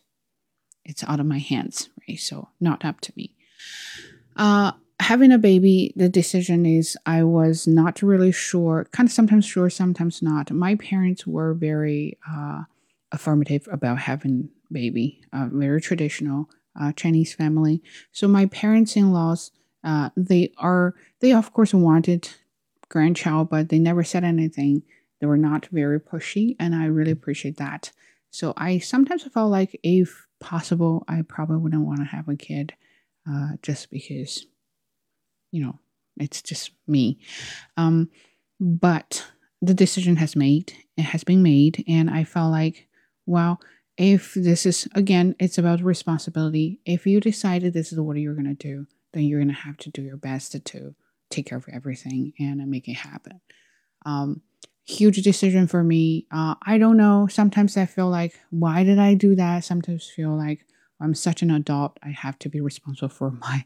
it's 0.84 1.04
out 1.06 1.22
of 1.22 1.26
my 1.26 1.40
hands, 1.40 1.90
right? 2.08 2.20
So 2.20 2.50
not 2.60 2.84
up 2.84 3.00
to 3.02 3.14
me. 3.16 3.36
Uh, 4.36 4.74
having 5.00 5.32
a 5.32 5.38
baby, 5.38 5.94
the 5.96 6.10
decision 6.10 6.66
is 6.66 6.98
I 7.06 7.24
was 7.24 7.66
not 7.66 8.02
really 8.02 8.34
sure, 8.34 8.86
kind 8.92 9.08
of 9.08 9.14
sometimes 9.14 9.46
sure, 9.46 9.70
sometimes 9.70 10.22
not. 10.22 10.52
My 10.52 10.76
parents 10.76 11.26
were 11.26 11.54
very 11.54 12.18
uh, 12.30 12.64
affirmative 13.14 13.68
about 13.72 14.00
having 14.00 14.50
baby, 14.70 15.22
uh, 15.32 15.48
very 15.52 15.80
traditional 15.80 16.50
uh, 16.80 16.92
Chinese 16.92 17.34
family. 17.34 17.82
So 18.12 18.28
my 18.28 18.46
parents-in-laws, 18.48 19.52
uh, 19.84 20.10
they 20.16 20.52
are 20.58 20.96
they 21.20 21.34
of 21.34 21.54
course 21.54 21.74
wanted 21.74 22.30
grandchild, 22.90 23.50
but 23.50 23.70
they 23.70 23.80
never 23.80 24.04
said 24.04 24.24
anything. 24.24 24.84
They 25.20 25.28
were 25.28 25.38
not 25.38 25.66
very 25.68 26.00
pushy, 26.00 26.56
and 26.60 26.76
I 26.76 26.86
really 26.86 27.12
appreciate 27.12 27.58
that. 27.58 27.92
So 28.30 28.54
I 28.56 28.80
sometimes 28.80 29.24
felt 29.24 29.52
like, 29.52 29.80
if 29.84 30.28
possible, 30.40 31.04
I 31.08 31.24
probably 31.24 31.58
wouldn't 31.58 31.86
want 31.86 32.00
to 32.00 32.06
have 32.06 32.28
a 32.30 32.36
kid, 32.36 32.74
uh, 33.30 33.52
just 33.62 33.90
because 33.90 34.46
you 35.52 35.64
know, 35.64 35.80
it's 36.18 36.42
just 36.42 36.72
me. 36.88 37.20
Um, 37.78 38.10
but 38.60 39.26
the 39.62 39.74
decision 39.74 40.18
has 40.18 40.36
made, 40.36 40.74
it 40.98 41.04
has 41.04 41.24
been 41.24 41.42
made, 41.42 41.84
and 41.88 42.10
I 42.10 42.24
felt 42.24 42.52
like, 42.52 42.88
well, 43.26 43.60
if 43.98 44.34
this 44.36 44.66
is 44.66 44.88
again, 44.94 45.36
it's 45.40 45.58
about 45.58 45.82
responsibility. 45.82 46.80
If 46.86 47.08
you 47.08 47.20
decided 47.20 47.74
this 47.74 47.92
is 47.92 48.00
what 48.00 48.18
you're 48.18 48.36
gonna 48.36 48.54
do, 48.54 48.86
then 49.14 49.24
you're 49.24 49.40
gonna 49.40 49.54
have 49.54 49.78
to 49.78 49.90
do 49.90 50.02
your 50.02 50.18
best 50.18 50.52
to, 50.54 50.60
to 50.60 50.96
take 51.30 51.48
care 51.48 51.58
of 51.58 51.68
everything 51.72 52.34
and 52.40 52.66
make 52.70 52.88
it 52.88 52.94
happen. 52.94 53.42
Um, 54.06 54.42
huge 54.86 55.22
decision 55.22 55.68
for 55.68 55.84
me. 55.84 56.26
Uh, 56.32 56.56
I 56.66 56.78
don't 56.78 56.98
know. 56.98 57.28
Sometimes 57.30 57.76
I 57.76 57.86
feel 57.86 58.10
like, 58.10 58.40
why 58.50 58.84
did 58.84 59.00
I 59.00 59.14
do 59.14 59.36
that? 59.36 59.64
Sometimes 59.66 60.10
feel 60.10 60.36
like 60.36 60.66
I'm 61.00 61.14
such 61.14 61.42
an 61.42 61.52
adult. 61.52 61.98
I 62.02 62.10
have 62.10 62.40
to 62.40 62.50
be 62.50 62.62
responsible 62.62 63.10
for 63.10 63.32
my 63.42 63.66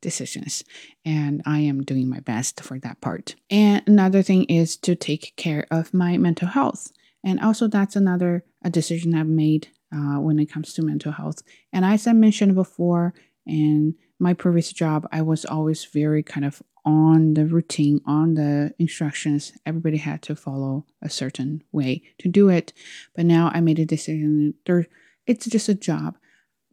decisions 0.00 0.64
and 1.04 1.42
I 1.46 1.60
am 1.60 1.84
doing 1.84 2.08
my 2.08 2.20
best 2.20 2.60
for 2.60 2.78
that 2.80 3.00
part. 3.00 3.36
And 3.50 3.82
another 3.86 4.20
thing 4.20 4.44
is 4.44 4.76
to 4.78 4.94
take 4.94 5.34
care 5.36 5.66
of 5.70 5.94
my 5.94 6.18
mental 6.18 6.48
health. 6.48 6.92
And 7.24 7.40
also 7.40 7.68
that's 7.68 7.96
another 7.96 8.44
a 8.64 8.70
decision 8.70 9.14
I've 9.14 9.28
made 9.28 9.68
uh, 9.94 10.18
when 10.18 10.38
it 10.38 10.46
comes 10.46 10.72
to 10.74 10.82
mental 10.82 11.12
health. 11.12 11.42
And 11.72 11.84
as 11.84 12.06
I 12.06 12.12
mentioned 12.12 12.54
before 12.54 13.14
in 13.46 13.94
my 14.22 14.34
previous 14.34 14.72
job, 14.72 15.06
I 15.12 15.22
was 15.22 15.44
always 15.44 15.84
very 15.84 16.22
kind 16.22 16.46
of 16.46 16.62
on 16.84 17.34
the 17.34 17.46
routine, 17.46 18.00
on 18.06 18.34
the 18.34 18.74
instructions. 18.78 19.52
Everybody 19.66 19.98
had 19.98 20.22
to 20.22 20.34
follow 20.36 20.86
a 21.00 21.10
certain 21.10 21.62
way 21.72 22.02
to 22.18 22.28
do 22.28 22.48
it. 22.48 22.72
But 23.14 23.26
now 23.26 23.50
I 23.52 23.60
made 23.60 23.78
a 23.78 23.84
decision. 23.84 24.54
There, 24.64 24.86
it's 25.26 25.46
just 25.46 25.68
a 25.68 25.74
job 25.74 26.16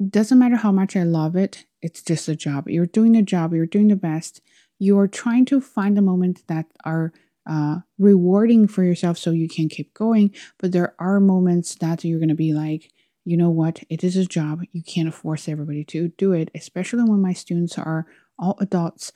doesn't 0.07 0.39
matter 0.39 0.55
how 0.55 0.71
much 0.71 0.95
I 0.95 1.03
love 1.03 1.35
it, 1.35 1.65
it's 1.81 2.01
just 2.01 2.27
a 2.27 2.35
job. 2.35 2.69
You're 2.69 2.85
doing 2.85 3.13
the 3.13 3.21
job, 3.21 3.53
you're 3.53 3.65
doing 3.65 3.89
the 3.89 3.95
best. 3.95 4.41
You're 4.79 5.07
trying 5.07 5.45
to 5.45 5.59
find 5.59 5.97
the 5.97 6.01
moments 6.01 6.43
that 6.47 6.65
are 6.85 7.11
uh, 7.49 7.79
rewarding 7.97 8.67
for 8.67 8.83
yourself 8.83 9.17
so 9.17 9.31
you 9.31 9.49
can 9.49 9.67
keep 9.67 9.93
going. 9.93 10.33
But 10.57 10.71
there 10.71 10.95
are 10.99 11.19
moments 11.19 11.75
that 11.75 12.05
you're 12.05 12.19
going 12.19 12.29
to 12.29 12.35
be 12.35 12.53
like, 12.53 12.91
you 13.29 13.37
know 13.37 13.51
what, 13.51 13.83
it 13.89 14.03
is 14.03 14.17
a 14.17 14.25
job. 14.25 14.63
You 14.71 14.81
can't 14.81 15.13
force 15.13 15.47
everybody 15.47 15.83
to 15.83 16.07
do 16.17 16.31
it, 16.31 16.49
especially 16.55 17.03
when 17.03 17.21
my 17.21 17.33
students 17.33 17.77
are 17.77 18.07
all 18.39 18.57
adults. 18.59 19.11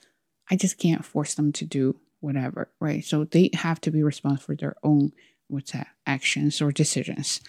I 0.48 0.54
just 0.54 0.78
can't 0.78 1.04
force 1.04 1.34
them 1.34 1.50
to 1.54 1.64
do 1.64 1.98
whatever, 2.20 2.70
right? 2.78 3.04
So 3.04 3.24
they 3.24 3.50
have 3.54 3.80
to 3.80 3.90
be 3.90 4.04
responsible 4.04 4.44
for 4.44 4.54
their 4.54 4.76
own 4.84 5.10
what's 5.48 5.72
that 5.72 5.88
actions 6.06 6.62
or 6.62 6.70
decisions. 6.70 7.40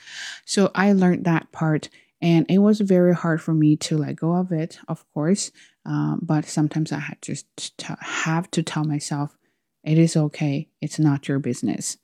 So 0.46 0.72
I 0.74 0.92
learned 0.94 1.26
that 1.26 1.52
part 1.52 1.90
and 2.20 2.48
it 2.50 2.58
was 2.58 2.82
very 2.82 3.14
hard 3.14 3.44
for 3.44 3.54
me 3.54 3.76
to 3.78 4.00
let 4.00 4.16
go 4.16 4.34
of 4.34 4.52
it, 4.52 4.80
of 4.88 5.06
course. 5.14 5.52
Um, 5.86 6.20
but 6.24 6.46
sometimes 6.46 6.92
I 6.92 6.98
had 6.98 7.22
just 7.22 7.46
to 7.78 7.96
have 8.02 8.50
to 8.52 8.64
tell 8.64 8.86
myself, 8.86 9.38
it 9.84 10.00
is 10.00 10.18
okay. 10.18 10.70
It's 10.82 10.98
not 10.98 11.28
your 11.28 11.38
business. 11.38 11.98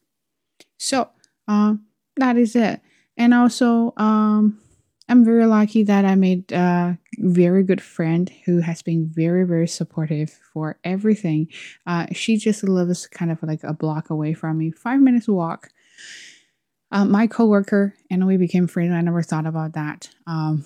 So 0.77 1.09
um, 1.47 1.87
that 2.17 2.37
is 2.37 2.55
it. 2.55 2.81
And 3.17 3.33
also, 3.33 3.93
um, 3.97 4.59
I'm 5.09 5.25
very 5.25 5.45
lucky 5.45 5.83
that 5.83 6.05
I 6.05 6.15
made 6.15 6.51
a 6.51 6.97
very 7.17 7.63
good 7.63 7.81
friend 7.81 8.31
who 8.45 8.59
has 8.59 8.81
been 8.81 9.11
very, 9.13 9.45
very 9.45 9.67
supportive 9.67 10.31
for 10.53 10.79
everything. 10.83 11.47
Uh, 11.85 12.07
she 12.13 12.37
just 12.37 12.63
lives 12.63 13.07
kind 13.07 13.31
of 13.31 13.43
like 13.43 13.63
a 13.63 13.73
block 13.73 14.09
away 14.09 14.33
from 14.33 14.57
me, 14.57 14.71
five 14.71 15.01
minutes 15.01 15.27
walk 15.27 15.69
uh, 16.91 17.05
my 17.05 17.27
coworker 17.27 17.95
and 18.09 18.27
we 18.27 18.37
became 18.37 18.67
friends. 18.67 18.93
I 18.93 19.01
never 19.01 19.21
thought 19.21 19.45
about 19.47 19.73
that. 19.73 20.09
Um, 20.27 20.65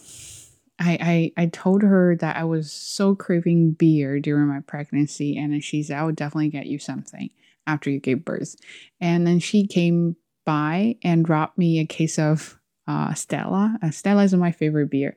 I, 0.79 1.31
I 1.38 1.43
I 1.43 1.45
told 1.47 1.84
her 1.84 2.17
that 2.17 2.36
I 2.36 2.43
was 2.43 2.71
so 2.71 3.15
craving 3.15 3.71
beer 3.71 4.19
during 4.19 4.47
my 4.47 4.60
pregnancy, 4.60 5.38
and 5.38 5.63
she 5.63 5.84
said 5.84 5.97
I 5.97 6.03
would 6.03 6.17
definitely 6.17 6.49
get 6.49 6.65
you 6.65 6.79
something 6.79 7.29
after 7.65 7.89
you 7.89 7.99
gave 7.99 8.25
birth. 8.25 8.55
And 8.99 9.25
then 9.25 9.39
she 9.39 9.67
came 9.67 10.17
by 10.45 10.95
and 11.03 11.25
dropped 11.25 11.58
me 11.58 11.79
a 11.79 11.86
case 11.86 12.17
of 12.19 12.60
uh, 12.88 13.13
Stella. 13.13 13.77
Uh, 13.81 13.89
Stella 13.89 14.23
is 14.23 14.34
my 14.34 14.51
favorite 14.51 14.91
beer. 14.91 15.15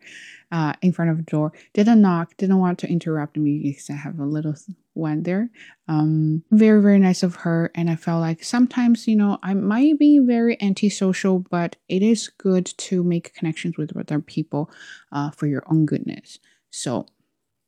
Uh, 0.51 0.73
in 0.81 0.93
front 0.93 1.11
of 1.11 1.19
the 1.19 1.23
door. 1.25 1.53
Didn't 1.75 2.01
knock. 2.01 2.35
Didn't 2.39 2.57
want 2.57 2.79
to 2.79 2.89
interrupt 2.89 3.37
me 3.37 3.61
because 3.63 3.91
I 3.91 3.97
have 3.97 4.19
a 4.19 4.25
little 4.25 4.55
one 4.95 5.23
there. 5.23 5.51
Um, 5.89 6.43
very 6.51 6.81
very 6.81 6.99
nice 6.99 7.23
of 7.23 7.35
her, 7.37 7.71
and 7.75 7.91
I 7.91 7.97
felt 7.97 8.23
like 8.23 8.43
sometimes 8.43 9.07
you 9.07 9.15
know 9.15 9.39
I 9.43 9.53
might 9.53 9.99
be 9.99 10.21
very 10.21 10.57
antisocial, 10.63 11.41
but 11.41 11.77
it 11.91 12.03
is 12.03 12.29
good 12.29 12.65
to 12.79 13.05
make 13.05 13.35
connections 13.35 13.77
with 13.77 13.95
other 13.95 14.21
people 14.21 14.71
uh, 15.13 15.31
for 15.33 15.47
your 15.47 15.65
own 15.71 15.85
goodness. 15.85 16.39
So, 16.71 17.05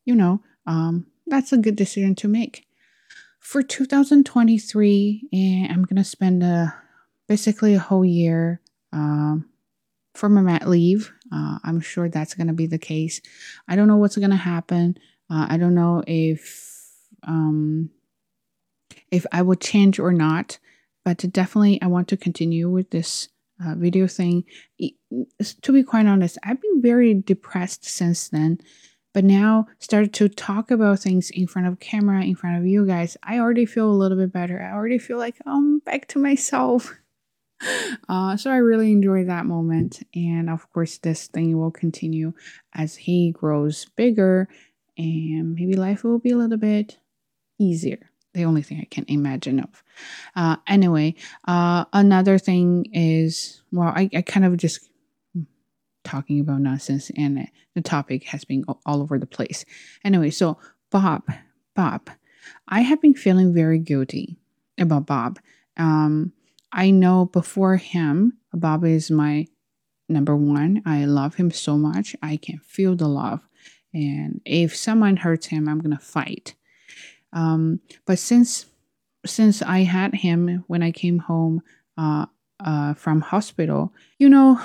you 0.03 0.15
know, 0.15 0.41
um, 0.65 1.05
that's 1.27 1.53
a 1.53 1.57
good 1.57 1.75
decision 1.75 2.15
to 2.15 2.27
make. 2.27 2.65
For 3.39 3.61
2023, 3.61 5.29
and 5.31 5.71
I'm 5.71 5.83
gonna 5.83 6.03
spend 6.03 6.41
a 6.41 6.73
basically 7.27 7.75
a 7.75 7.79
whole 7.79 8.05
year. 8.05 8.61
Um, 8.93 9.51
from 10.13 10.37
a 10.37 10.41
mat 10.41 10.67
leave. 10.67 11.13
Uh, 11.31 11.57
I'm 11.63 11.79
sure 11.79 12.09
that's 12.09 12.33
going 12.33 12.47
to 12.47 12.53
be 12.53 12.67
the 12.67 12.77
case. 12.77 13.21
I 13.67 13.75
don't 13.75 13.87
know 13.87 13.97
what's 13.97 14.17
going 14.17 14.31
to 14.31 14.35
happen. 14.35 14.97
Uh, 15.29 15.47
I 15.49 15.57
don't 15.57 15.75
know 15.75 16.03
if 16.05 16.89
um, 17.23 17.89
if 19.11 19.25
I 19.31 19.41
will 19.41 19.55
change 19.55 19.99
or 19.99 20.11
not, 20.11 20.59
but 21.05 21.17
definitely 21.31 21.81
I 21.81 21.87
want 21.87 22.07
to 22.09 22.17
continue 22.17 22.69
with 22.69 22.89
this 22.89 23.29
uh, 23.63 23.75
video 23.75 24.07
thing. 24.07 24.43
To 24.79 25.71
be 25.71 25.83
quite 25.83 26.07
honest, 26.07 26.37
I've 26.43 26.61
been 26.61 26.81
very 26.81 27.13
depressed 27.13 27.85
since 27.85 28.29
then, 28.29 28.59
but 29.13 29.23
now 29.23 29.67
started 29.79 30.13
to 30.15 30.29
talk 30.29 30.71
about 30.71 30.99
things 30.99 31.29
in 31.29 31.47
front 31.47 31.67
of 31.67 31.79
camera, 31.79 32.23
in 32.23 32.35
front 32.35 32.57
of 32.57 32.65
you 32.65 32.85
guys. 32.85 33.15
I 33.23 33.39
already 33.39 33.65
feel 33.65 33.89
a 33.89 33.93
little 33.93 34.17
bit 34.17 34.33
better. 34.33 34.61
I 34.61 34.73
already 34.73 34.97
feel 34.97 35.17
like 35.17 35.35
I'm 35.45 35.79
back 35.79 36.07
to 36.09 36.19
myself. 36.19 36.95
Uh, 38.09 38.35
so 38.37 38.51
I 38.51 38.57
really 38.57 38.91
enjoy 38.91 39.25
that 39.25 39.45
moment. 39.45 40.01
And 40.15 40.49
of 40.49 40.71
course, 40.71 40.97
this 40.97 41.27
thing 41.27 41.57
will 41.57 41.71
continue 41.71 42.33
as 42.73 42.95
he 42.95 43.31
grows 43.31 43.85
bigger, 43.95 44.47
and 44.97 45.55
maybe 45.55 45.75
life 45.75 46.03
will 46.03 46.19
be 46.19 46.31
a 46.31 46.37
little 46.37 46.57
bit 46.57 46.97
easier. 47.59 48.09
The 48.33 48.45
only 48.45 48.61
thing 48.61 48.79
I 48.79 48.87
can 48.89 49.05
imagine 49.07 49.59
of. 49.59 49.83
Uh, 50.35 50.55
anyway, 50.67 51.15
uh, 51.47 51.85
another 51.91 52.37
thing 52.37 52.85
is 52.93 53.61
well, 53.71 53.89
I, 53.89 54.09
I 54.15 54.21
kind 54.21 54.45
of 54.45 54.57
just 54.57 54.89
talking 56.03 56.39
about 56.39 56.61
nonsense, 56.61 57.11
and 57.15 57.47
the 57.75 57.81
topic 57.81 58.23
has 58.25 58.45
been 58.45 58.63
all 58.85 59.01
over 59.01 59.19
the 59.19 59.25
place. 59.25 59.65
Anyway, 60.03 60.29
so 60.29 60.57
Bob, 60.89 61.23
Bob, 61.75 62.09
I 62.67 62.81
have 62.81 63.01
been 63.01 63.13
feeling 63.13 63.53
very 63.53 63.79
guilty 63.79 64.37
about 64.79 65.05
Bob. 65.05 65.39
Um, 65.77 66.33
I 66.71 66.91
know 66.91 67.25
before 67.25 67.77
him, 67.77 68.37
Bob 68.53 68.85
is 68.85 69.11
my 69.11 69.47
number 70.07 70.35
one. 70.35 70.81
I 70.85 71.05
love 71.05 71.35
him 71.35 71.51
so 71.51 71.77
much. 71.77 72.15
I 72.21 72.37
can 72.37 72.59
feel 72.59 72.95
the 72.95 73.07
love. 73.07 73.47
And 73.93 74.41
if 74.45 74.75
someone 74.75 75.17
hurts 75.17 75.47
him, 75.47 75.67
I'm 75.67 75.79
gonna 75.79 75.99
fight. 75.99 76.55
Um, 77.33 77.81
but 78.05 78.19
since 78.19 78.65
since 79.25 79.61
I 79.61 79.79
had 79.79 80.15
him 80.15 80.63
when 80.67 80.81
I 80.81 80.91
came 80.91 81.19
home 81.19 81.61
uh, 81.97 82.25
uh, 82.59 82.93
from 82.95 83.21
hospital, 83.21 83.93
you 84.17 84.29
know, 84.29 84.59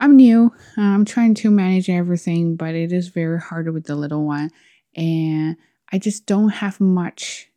I'm 0.00 0.16
new. 0.16 0.52
I'm 0.76 1.04
trying 1.04 1.34
to 1.34 1.50
manage 1.50 1.88
everything, 1.88 2.56
but 2.56 2.74
it 2.74 2.92
is 2.92 3.08
very 3.08 3.40
hard 3.40 3.72
with 3.72 3.84
the 3.84 3.94
little 3.94 4.24
one, 4.24 4.50
and 4.96 5.56
I 5.92 5.98
just 5.98 6.26
don't 6.26 6.50
have 6.50 6.80
much 6.80 7.49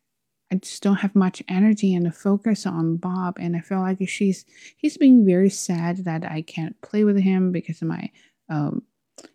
I 0.54 0.58
just 0.58 0.84
don't 0.84 0.98
have 0.98 1.16
much 1.16 1.42
energy 1.50 1.96
and 1.96 2.16
focus 2.16 2.68
on 2.68 2.98
Bob. 2.98 3.38
And 3.40 3.56
I 3.56 3.60
feel 3.60 3.80
like 3.80 3.98
she's 4.08 4.46
he's 4.78 4.98
being 4.98 5.26
very 5.26 5.50
sad 5.50 6.06
that 6.06 6.24
I 6.24 6.44
can't 6.44 6.80
play 6.82 7.04
with 7.04 7.18
him 7.18 7.52
because 7.52 7.82
of 7.82 7.88
my 7.88 8.12
um, 8.50 8.84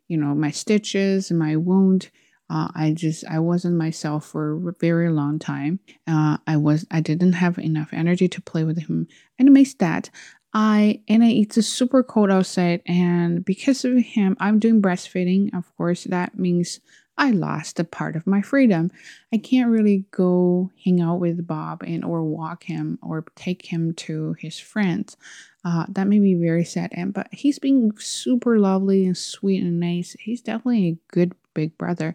you 0.06 0.16
know, 0.16 0.32
my 0.36 0.52
stitches 0.52 1.30
and 1.30 1.38
my 1.38 1.56
wound. 1.56 2.10
Uh, 2.48 2.68
I 2.72 2.92
just 2.92 3.24
I 3.26 3.40
wasn't 3.40 3.76
myself 3.76 4.26
for 4.26 4.68
a 4.68 4.72
very 4.80 5.10
long 5.10 5.40
time. 5.40 5.80
Uh, 6.06 6.36
I 6.46 6.56
was 6.56 6.86
I 6.92 7.00
didn't 7.00 7.32
have 7.32 7.58
enough 7.58 7.88
energy 7.92 8.28
to 8.28 8.40
play 8.40 8.62
with 8.62 8.78
him, 8.78 9.08
and 9.40 9.52
makes 9.52 9.74
that 9.74 10.10
I 10.54 11.02
and 11.08 11.22
it's 11.22 11.64
super 11.66 12.02
cold 12.02 12.30
outside, 12.30 12.82
and 12.86 13.44
because 13.44 13.84
of 13.84 13.96
him, 13.98 14.36
I'm 14.40 14.58
doing 14.58 14.80
breastfeeding. 14.80 15.54
Of 15.56 15.74
course, 15.76 16.04
that 16.04 16.38
means 16.38 16.80
I 17.18 17.32
lost 17.32 17.80
a 17.80 17.84
part 17.84 18.16
of 18.16 18.26
my 18.26 18.40
freedom. 18.40 18.90
I 19.32 19.38
can't 19.38 19.70
really 19.70 20.06
go 20.10 20.70
hang 20.84 21.00
out 21.00 21.20
with 21.20 21.46
Bob 21.46 21.82
and 21.82 22.04
or 22.04 22.22
walk 22.22 22.64
him 22.64 22.98
or 23.02 23.24
take 23.34 23.66
him 23.66 23.92
to 23.94 24.34
his 24.38 24.58
friends. 24.58 25.16
Uh, 25.64 25.84
that 25.88 26.06
made 26.06 26.22
me 26.22 26.34
very 26.34 26.64
sad. 26.64 26.90
And 26.92 27.12
but 27.12 27.28
he's 27.32 27.58
being 27.58 27.92
super 27.98 28.58
lovely 28.58 29.04
and 29.04 29.16
sweet 29.16 29.62
and 29.62 29.80
nice. 29.80 30.16
He's 30.20 30.40
definitely 30.40 30.86
a 30.86 30.98
good 31.12 31.34
big 31.54 31.76
brother, 31.76 32.14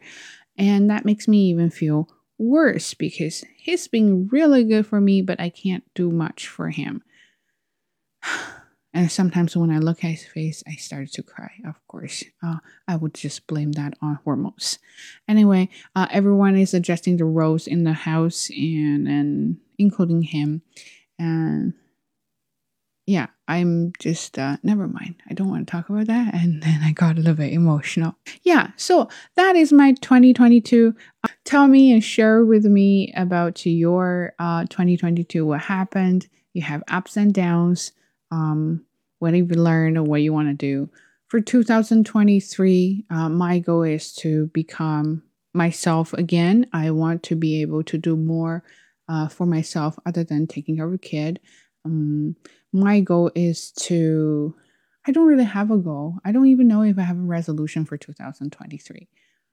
and 0.58 0.90
that 0.90 1.06
makes 1.06 1.28
me 1.28 1.50
even 1.50 1.70
feel 1.70 2.10
worse 2.40 2.94
because 2.96 3.44
he's 3.58 3.88
being 3.88 4.28
really 4.30 4.64
good 4.64 4.88
for 4.88 5.00
me, 5.00 5.22
but 5.22 5.40
I 5.40 5.50
can't 5.50 5.84
do 5.94 6.10
much 6.10 6.48
for 6.48 6.70
him. 6.70 7.04
And 8.94 9.12
sometimes 9.12 9.58
when 9.58 9.72
I 9.72 9.80
look 9.80 10.04
at 10.04 10.12
his 10.12 10.26
face, 10.26 10.64
I 10.68 10.76
started 10.76 11.12
to 11.14 11.24
cry, 11.24 11.52
of 11.66 11.76
course. 11.88 12.24
Uh, 12.44 12.58
I 12.88 12.96
would 12.96 13.16
just 13.16 13.48
blame 13.48 13.72
that 13.72 13.96
on 14.02 14.20
hormones. 14.24 14.78
Anyway, 15.28 15.70
uh, 15.96 16.08
everyone 16.12 16.56
is 16.56 16.76
adjusting 16.76 17.18
the 17.18 17.26
roles 17.26 17.66
in 17.66 17.86
the 17.86 17.94
house 17.94 18.52
and, 18.52 19.08
and 19.08 19.58
including 19.80 20.22
him. 20.22 20.62
And 21.18 21.74
yeah, 23.08 23.28
I'm 23.48 23.94
just, 23.98 24.38
uh, 24.38 24.58
never 24.62 24.88
mind. 24.88 25.16
I 25.28 25.34
don't 25.34 25.50
want 25.50 25.68
to 25.68 25.72
talk 25.72 25.90
about 25.90 26.06
that. 26.06 26.36
And 26.36 26.62
then 26.62 26.82
I 26.84 26.92
got 26.92 27.18
a 27.18 27.20
little 27.20 27.34
bit 27.34 27.52
emotional. 27.52 28.16
Yeah, 28.44 28.72
so 28.78 29.10
that 29.36 29.56
is 29.56 29.74
my 29.74 29.94
2022. 29.94 30.96
Uh, 31.24 31.30
tell 31.46 31.68
me 31.68 31.92
and 31.92 32.04
share 32.04 32.46
with 32.46 32.66
me 32.66 33.12
about 33.18 33.66
your 33.66 34.34
uh, 34.38 34.66
2022, 34.66 35.48
what 35.48 35.62
happened. 35.62 36.28
You 36.54 36.62
have 36.62 36.84
ups 36.88 37.18
and 37.18 37.34
downs 37.34 37.92
um, 38.34 38.84
what 39.20 39.34
have 39.34 39.50
you 39.52 39.56
learned 39.56 39.98
or 39.98 40.04
what 40.04 40.22
you 40.22 40.34
want 40.34 40.48
to 40.50 40.54
do. 40.54 40.90
For 41.28 41.40
2023, 41.40 43.06
uh, 43.10 43.30
my 43.30 43.60
goal 43.60 43.84
is 43.84 44.14
to 44.16 44.48
become 44.48 45.24
myself 45.54 46.14
again. 46.14 46.68
I 46.74 46.92
want 46.92 47.24
to 47.24 47.36
be 47.36 47.62
able 47.62 47.84
to 47.84 47.98
do 47.98 48.18
more 48.18 48.64
uh, 49.08 49.28
for 49.28 49.46
myself 49.46 49.98
other 50.06 50.24
than 50.24 50.48
taking 50.48 50.78
care 50.78 50.88
of 50.88 50.94
a 50.94 50.98
kid. 50.98 51.40
Um, 51.86 52.36
my 52.72 53.02
goal 53.02 53.32
is 53.36 53.72
to, 53.72 54.56
I 55.06 55.12
don't 55.12 55.28
really 55.28 55.44
have 55.44 55.70
a 55.70 55.78
goal. 55.78 56.18
I 56.26 56.32
don't 56.32 56.48
even 56.48 56.68
know 56.68 56.82
if 56.82 56.98
I 56.98 57.04
have 57.04 57.18
a 57.18 57.22
resolution 57.22 57.86
for 57.86 57.98
2023. 57.98 59.08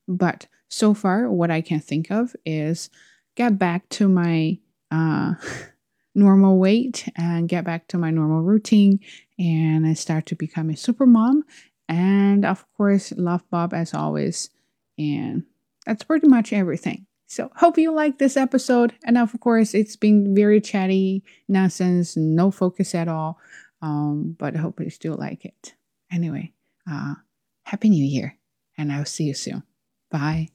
But 0.09 0.47
so 0.69 0.95
far, 0.95 1.31
what 1.31 1.51
I 1.51 1.61
can 1.61 1.81
think 1.81 2.11
of 2.11 2.35
is 2.45 2.88
get 3.37 3.59
back 3.59 3.88
to 3.90 4.09
my 4.09 4.59
uh, 4.90 5.35
normal 6.14 6.59
weight 6.59 7.09
and 7.16 7.49
get 7.49 7.64
back 7.64 7.87
to 7.88 7.99
my 7.99 8.11
normal 8.11 8.42
routine 8.42 9.01
and 9.38 9.87
I 9.87 9.94
start 9.94 10.27
to 10.27 10.37
become 10.37 10.70
a 10.70 10.77
super 10.77 11.07
mom. 11.07 11.44
And 11.88 12.44
of 12.44 12.64
course, 12.77 13.12
love 13.16 13.42
Bob 13.51 13.75
as 13.75 13.94
always. 13.94 14.51
And 14.99 15.44
that's 15.87 16.05
pretty 16.05 16.29
much 16.29 16.53
everything. 16.53 17.07
So, 17.27 17.51
hope 17.57 17.79
you 17.79 17.92
like 17.92 18.18
this 18.18 18.37
episode. 18.37 18.92
And 19.05 19.16
of 19.16 19.38
course, 19.40 19.73
it's 19.73 19.96
been 19.96 20.35
very 20.35 20.61
chatty, 20.61 21.23
nonsense, 21.49 22.16
no 22.16 22.51
focus 22.51 22.94
at 22.94 23.09
all. 23.09 23.38
Um, 23.83 24.37
but 24.38 24.57
I 24.57 24.59
hope 24.59 24.81
you 24.81 24.90
still 24.90 25.16
like 25.16 25.44
it. 25.44 25.75
Anyway, 26.12 26.53
uh, 26.90 27.14
Happy 27.64 27.88
New 27.88 28.05
Year, 28.05 28.37
and 28.77 28.92
I'll 28.92 29.05
see 29.05 29.25
you 29.25 29.35
soon. 29.35 29.62
Bye. 30.11 30.49